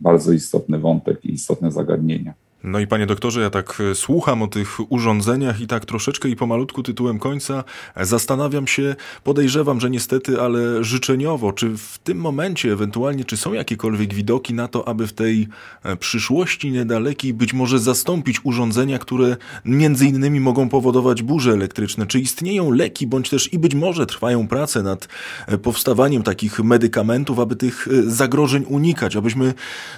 bardzo 0.00 0.32
istotny 0.32 0.78
wątek 0.78 1.24
i 1.24 1.32
istotne 1.32 1.72
zagadnienia. 1.72 2.34
No 2.68 2.80
i 2.80 2.86
panie 2.86 3.06
doktorze, 3.06 3.40
ja 3.40 3.50
tak 3.50 3.82
e, 3.90 3.94
słucham 3.94 4.42
o 4.42 4.46
tych 4.46 4.92
urządzeniach 4.92 5.60
i 5.60 5.66
tak 5.66 5.84
troszeczkę 5.84 6.28
i 6.28 6.36
pomalutku 6.36 6.82
tytułem 6.82 7.18
końca 7.18 7.64
zastanawiam 8.00 8.66
się, 8.66 8.96
podejrzewam, 9.24 9.80
że 9.80 9.90
niestety, 9.90 10.40
ale 10.40 10.84
życzeniowo, 10.84 11.52
czy 11.52 11.76
w 11.76 11.98
tym 11.98 12.18
momencie 12.18 12.72
ewentualnie, 12.72 13.24
czy 13.24 13.36
są 13.36 13.52
jakiekolwiek 13.52 14.14
widoki 14.14 14.54
na 14.54 14.68
to, 14.68 14.88
aby 14.88 15.06
w 15.06 15.12
tej 15.12 15.48
e, 15.82 15.96
przyszłości 15.96 16.70
niedalekiej 16.70 17.34
być 17.34 17.54
może 17.54 17.78
zastąpić 17.78 18.40
urządzenia, 18.44 18.98
które 18.98 19.36
między 19.64 20.06
innymi 20.06 20.40
mogą 20.40 20.68
powodować 20.68 21.22
burze 21.22 21.52
elektryczne? 21.52 22.06
Czy 22.06 22.20
istnieją 22.20 22.70
leki, 22.70 23.06
bądź 23.06 23.30
też 23.30 23.52
i 23.52 23.58
być 23.58 23.74
może 23.74 24.06
trwają 24.06 24.48
prace 24.48 24.82
nad 24.82 25.08
e, 25.46 25.58
powstawaniem 25.58 26.22
takich 26.22 26.60
medykamentów, 26.60 27.38
aby 27.38 27.56
tych 27.56 27.88
zagrożeń 28.06 28.64
unikać, 28.68 29.16
abyśmy, 29.16 29.54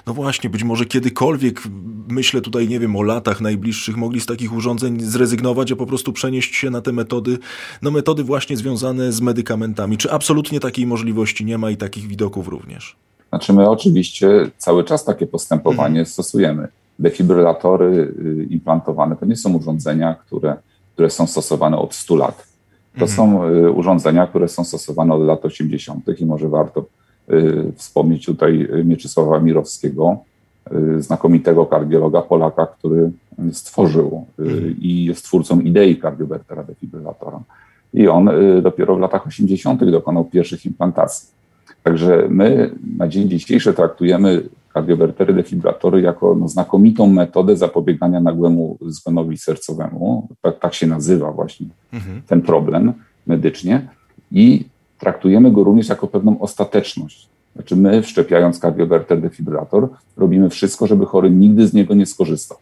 no 0.07 0.15
właśnie, 0.15 0.51
być 0.51 0.65
może 0.65 0.85
kiedykolwiek, 0.85 1.63
myślę 2.09 2.41
tutaj, 2.41 2.60
nie 2.69 2.81
wiem, 2.81 2.97
o 2.97 3.03
latach 3.03 3.41
najbliższych 3.41 3.97
mogli 3.97 4.21
z 4.21 4.27
takich 4.27 4.53
urządzeń 4.53 5.01
zrezygnować, 5.01 5.73
a 5.73 5.77
po 5.77 5.87
prostu 5.87 6.13
przenieść 6.13 6.55
się 6.55 6.71
na 6.71 6.81
te 6.81 6.93
metody, 6.93 7.39
no 7.83 7.91
metody 7.91 8.25
właśnie 8.25 8.57
związane 8.57 9.13
z 9.13 9.21
medykamentami. 9.21 9.99
Czy 9.99 10.13
absolutnie 10.13 10.61
takiej 10.61 10.87
możliwości 10.87 11.45
nie 11.45 11.59
ma 11.59 11.71
i 11.71 11.77
takich 11.77 12.07
widoków 12.07 12.49
również? 12.49 12.97
Znaczy 13.29 13.53
my 13.53 13.71
oczywiście 13.71 14.51
cały 14.59 14.85
czas 14.85 15.05
takie 15.05 15.27
postępowanie 15.27 16.01
mhm. 16.01 16.07
stosujemy. 16.07 16.69
Defibrylatory 16.99 17.87
y, 17.87 18.47
implantowane 18.51 19.17
to 19.17 19.27
nie 19.27 19.37
są 19.37 19.55
urządzenia, 19.55 20.15
które, 20.15 20.57
które 20.95 21.11
są 21.11 21.27
stosowane 21.27 21.79
od 21.79 21.95
100 21.95 22.17
lat. 22.17 22.47
To 22.99 23.05
mhm. 23.05 23.11
są 23.11 23.45
y, 23.49 23.71
urządzenia, 23.71 24.27
które 24.27 24.49
są 24.49 24.65
stosowane 24.65 25.15
od 25.15 25.23
lat 25.23 25.45
80. 25.45 26.05
i 26.21 26.27
może 26.27 26.49
warto 26.49 26.85
y, 27.31 27.73
wspomnieć 27.77 28.27
tutaj 28.27 28.69
Mieczysława 28.85 29.41
Mirowskiego, 29.41 30.19
znakomitego 30.99 31.67
kardiologa 31.67 32.23
Polaka, 32.23 32.67
który 32.67 33.11
stworzył 33.53 34.27
y, 34.39 34.43
mhm. 34.43 34.77
i 34.81 35.05
jest 35.05 35.25
twórcą 35.25 35.61
idei 35.61 35.97
kardiowertera 35.97 36.63
defibrylatora. 36.63 37.41
I 37.95 38.09
on 38.09 38.29
y, 38.29 38.63
dopiero 38.63 38.97
w 38.97 39.01
latach 39.01 39.27
80. 39.27 39.85
dokonał 39.85 40.25
pierwszych 40.25 40.67
implantacji. 40.67 41.29
Także 41.83 42.27
my 42.29 42.71
na 42.99 43.09
dzień 43.09 43.29
dzisiejszy 43.29 43.75
traktujemy 43.75 44.43
kardiowertery 44.75 45.35
defibrylatory 45.35 46.01
jako 46.01 46.35
no, 46.35 46.49
znakomitą 46.49 47.07
metodę 47.07 47.57
zapobiegania 47.57 48.21
nagłemu 48.21 48.79
zgonowi 48.87 49.39
sercowemu. 49.39 50.29
Tak, 50.43 50.59
tak 50.59 50.75
się 50.75 50.87
nazywa 50.87 51.33
właśnie 51.33 51.67
mhm. 51.93 52.23
ten 52.27 52.43
problem 52.43 52.93
medycznie. 53.27 53.89
I 54.33 54.65
traktujemy 54.99 55.51
go 55.51 55.65
również 55.65 55.89
jako 55.89 56.07
pewną 56.07 56.41
ostateczność. 56.41 57.30
Znaczy 57.55 57.77
my, 57.77 58.03
wszczepiając 58.03 58.59
kardiowerter 58.59 59.21
defibrylator, 59.21 59.89
robimy 60.17 60.51
wszystko, 60.51 60.87
żeby 60.87 61.07
chory 61.07 61.31
nigdy 61.31 61.67
z 61.67 61.73
niego 61.73 61.95
nie 61.95 62.07
skorzystał. 62.07 62.59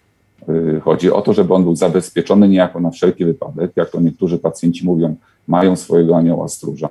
Y, 0.48 0.80
chodzi 0.84 1.10
o 1.10 1.22
to, 1.22 1.32
żeby 1.32 1.54
on 1.54 1.64
był 1.64 1.76
zabezpieczony 1.76 2.48
niejako 2.48 2.80
na 2.80 2.90
wszelki 2.90 3.24
wypadek, 3.24 3.72
jak 3.76 3.90
to 3.90 4.00
niektórzy 4.00 4.38
pacjenci 4.38 4.86
mówią, 4.86 5.16
mają 5.46 5.76
swojego 5.76 6.16
anioła 6.16 6.48
stróża, 6.48 6.88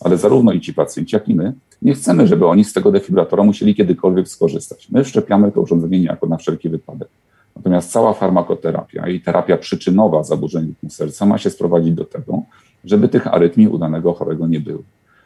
ale 0.00 0.18
zarówno 0.18 0.52
i 0.52 0.60
ci 0.60 0.74
pacjenci, 0.74 1.16
jak 1.16 1.28
i 1.28 1.34
my 1.34 1.52
nie 1.82 1.94
chcemy, 1.94 2.26
żeby 2.26 2.46
oni 2.46 2.64
z 2.64 2.72
tego 2.72 2.92
defibrylatora 2.92 3.44
musieli 3.44 3.74
kiedykolwiek 3.74 4.28
skorzystać. 4.28 4.90
My 4.90 5.04
wszczepiamy 5.04 5.52
to 5.52 5.60
urządzenie 5.60 6.00
niejako 6.00 6.26
na 6.26 6.36
wszelki 6.36 6.68
wypadek. 6.68 7.08
Natomiast 7.56 7.90
cała 7.90 8.12
farmakoterapia 8.12 9.08
i 9.08 9.20
terapia 9.20 9.56
przyczynowa 9.56 10.22
zaburzeń 10.22 10.66
rytmu 10.66 10.90
serca 10.90 11.26
ma 11.26 11.38
się 11.38 11.50
sprowadzić 11.50 11.94
do 11.94 12.04
tego, 12.04 12.42
żeby 12.84 13.08
tych 13.08 13.26
arytmii 13.26 13.68
u 13.68 13.78
danego 13.78 14.12
chorego 14.12 14.46
nie 14.46 14.60
było. 14.60 14.82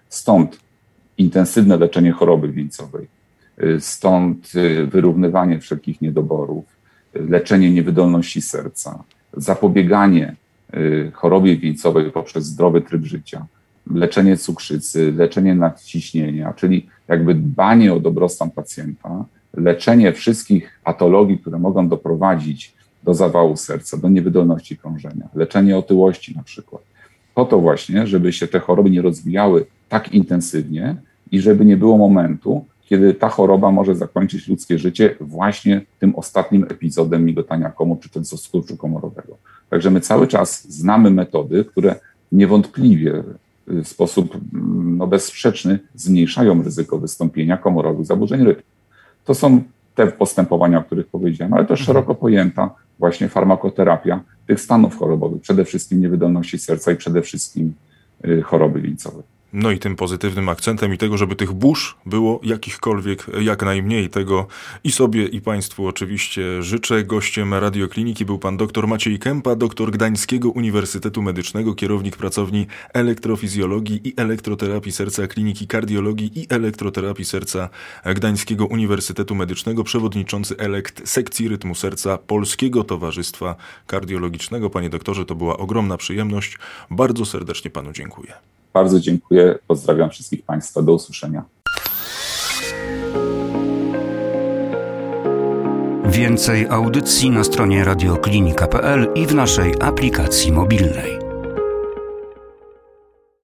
Stąd 0.08 0.58
intensywne 1.18 1.76
leczenie 1.76 2.12
choroby 2.12 2.52
wieńcowej. 2.52 3.06
Y, 3.62 3.80
stąd 3.80 4.52
y, 4.54 4.86
wyrównywanie 4.86 5.60
wszelkich 5.60 6.00
niedoborów, 6.00 6.64
y, 7.16 7.22
leczenie 7.22 7.70
niewydolności 7.70 8.42
serca, 8.42 9.04
zapobieganie 9.36 10.36
chorobie 11.12 11.56
wieńcowej 11.56 12.10
poprzez 12.10 12.44
zdrowy 12.44 12.80
tryb 12.80 13.04
życia, 13.04 13.46
leczenie 13.94 14.36
cukrzycy, 14.36 15.12
leczenie 15.12 15.54
nadciśnienia, 15.54 16.52
czyli 16.52 16.86
jakby 17.08 17.34
dbanie 17.34 17.94
o 17.94 18.00
dobrostan 18.00 18.50
pacjenta, 18.50 19.24
leczenie 19.54 20.12
wszystkich 20.12 20.80
patologii, 20.84 21.38
które 21.38 21.58
mogą 21.58 21.88
doprowadzić 21.88 22.74
do 23.02 23.14
zawału 23.14 23.56
serca, 23.56 23.96
do 23.96 24.08
niewydolności 24.08 24.76
krążenia, 24.76 25.28
leczenie 25.34 25.78
otyłości 25.78 26.36
na 26.36 26.42
przykład. 26.42 26.82
Po 27.34 27.44
to 27.44 27.58
właśnie, 27.58 28.06
żeby 28.06 28.32
się 28.32 28.46
te 28.46 28.58
choroby 28.58 28.90
nie 28.90 29.02
rozwijały 29.02 29.66
tak 29.88 30.12
intensywnie, 30.14 30.96
i 31.32 31.40
żeby 31.40 31.64
nie 31.64 31.76
było 31.76 31.98
momentu, 31.98 32.64
kiedy 32.88 33.14
ta 33.14 33.28
choroba 33.28 33.70
może 33.70 33.94
zakończyć 33.94 34.48
ludzkie 34.48 34.78
życie 34.78 35.14
właśnie 35.20 35.80
tym 35.98 36.16
ostatnim 36.16 36.64
epizodem 36.64 37.24
migotania 37.24 37.70
komór 37.70 38.00
czy 38.00 38.10
często 38.10 38.36
skurczu 38.36 38.76
komorowego. 38.76 39.36
Także 39.70 39.90
my 39.90 40.00
cały 40.00 40.26
czas 40.26 40.68
znamy 40.68 41.10
metody, 41.10 41.64
które 41.64 41.94
niewątpliwie 42.32 43.22
w 43.66 43.88
sposób 43.88 44.38
no, 44.82 45.06
bezsprzeczny 45.06 45.78
zmniejszają 45.94 46.62
ryzyko 46.62 46.98
wystąpienia 46.98 47.56
komorowych 47.56 48.06
zaburzeń 48.06 48.44
rytmu. 48.44 48.62
To 49.24 49.34
są 49.34 49.62
te 49.94 50.06
postępowania, 50.06 50.78
o 50.78 50.82
których 50.82 51.06
powiedziałem, 51.06 51.54
ale 51.54 51.64
też 51.64 51.80
mhm. 51.80 51.86
szeroko 51.86 52.14
pojęta 52.14 52.74
właśnie 52.98 53.28
farmakoterapia 53.28 54.20
tych 54.46 54.60
stanów 54.60 54.98
chorobowych, 54.98 55.42
przede 55.42 55.64
wszystkim 55.64 56.00
niewydolności 56.00 56.58
serca 56.58 56.92
i 56.92 56.96
przede 56.96 57.22
wszystkim 57.22 57.74
y, 58.24 58.42
choroby 58.42 58.80
wieńcowej. 58.80 59.37
No 59.52 59.70
i 59.70 59.78
tym 59.78 59.96
pozytywnym 59.96 60.48
akcentem 60.48 60.94
i 60.94 60.98
tego, 60.98 61.16
żeby 61.16 61.36
tych 61.36 61.52
burz 61.52 61.96
było 62.06 62.40
jakichkolwiek, 62.42 63.26
jak 63.40 63.62
najmniej 63.62 64.10
tego 64.10 64.46
i 64.84 64.92
sobie 64.92 65.24
i 65.24 65.40
Państwu 65.40 65.86
oczywiście 65.86 66.62
życzę. 66.62 67.04
Gościem 67.04 67.54
Radiokliniki 67.54 68.24
był 68.24 68.38
pan 68.38 68.56
dr 68.56 68.86
Maciej 68.86 69.18
Kępa, 69.18 69.56
doktor 69.56 69.90
Gdańskiego 69.90 70.50
Uniwersytetu 70.50 71.22
Medycznego, 71.22 71.74
kierownik 71.74 72.16
pracowni 72.16 72.66
elektrofizjologii 72.94 74.08
i 74.08 74.14
elektroterapii 74.16 74.92
serca 74.92 75.26
Kliniki 75.26 75.66
Kardiologii 75.66 76.40
i 76.40 76.46
Elektroterapii 76.50 77.24
Serca 77.24 77.68
Gdańskiego 78.04 78.66
Uniwersytetu 78.66 79.34
Medycznego, 79.34 79.84
przewodniczący 79.84 80.56
elekt 80.56 81.08
sekcji 81.08 81.48
rytmu 81.48 81.74
serca 81.74 82.18
Polskiego 82.18 82.84
Towarzystwa 82.84 83.56
Kardiologicznego. 83.86 84.70
Panie 84.70 84.90
doktorze, 84.90 85.24
to 85.24 85.34
była 85.34 85.56
ogromna 85.56 85.96
przyjemność. 85.96 86.58
Bardzo 86.90 87.24
serdecznie 87.24 87.70
panu 87.70 87.92
dziękuję. 87.92 88.57
Bardzo 88.72 89.00
dziękuję. 89.00 89.58
Pozdrawiam 89.66 90.10
wszystkich 90.10 90.42
Państwa. 90.42 90.82
Do 90.82 90.92
usłyszenia. 90.92 91.44
Więcej 96.04 96.66
audycji 96.70 97.30
na 97.30 97.44
stronie 97.44 97.84
radioklinika.pl 97.84 99.08
i 99.14 99.26
w 99.26 99.34
naszej 99.34 99.74
aplikacji 99.80 100.52
mobilnej. 100.52 101.27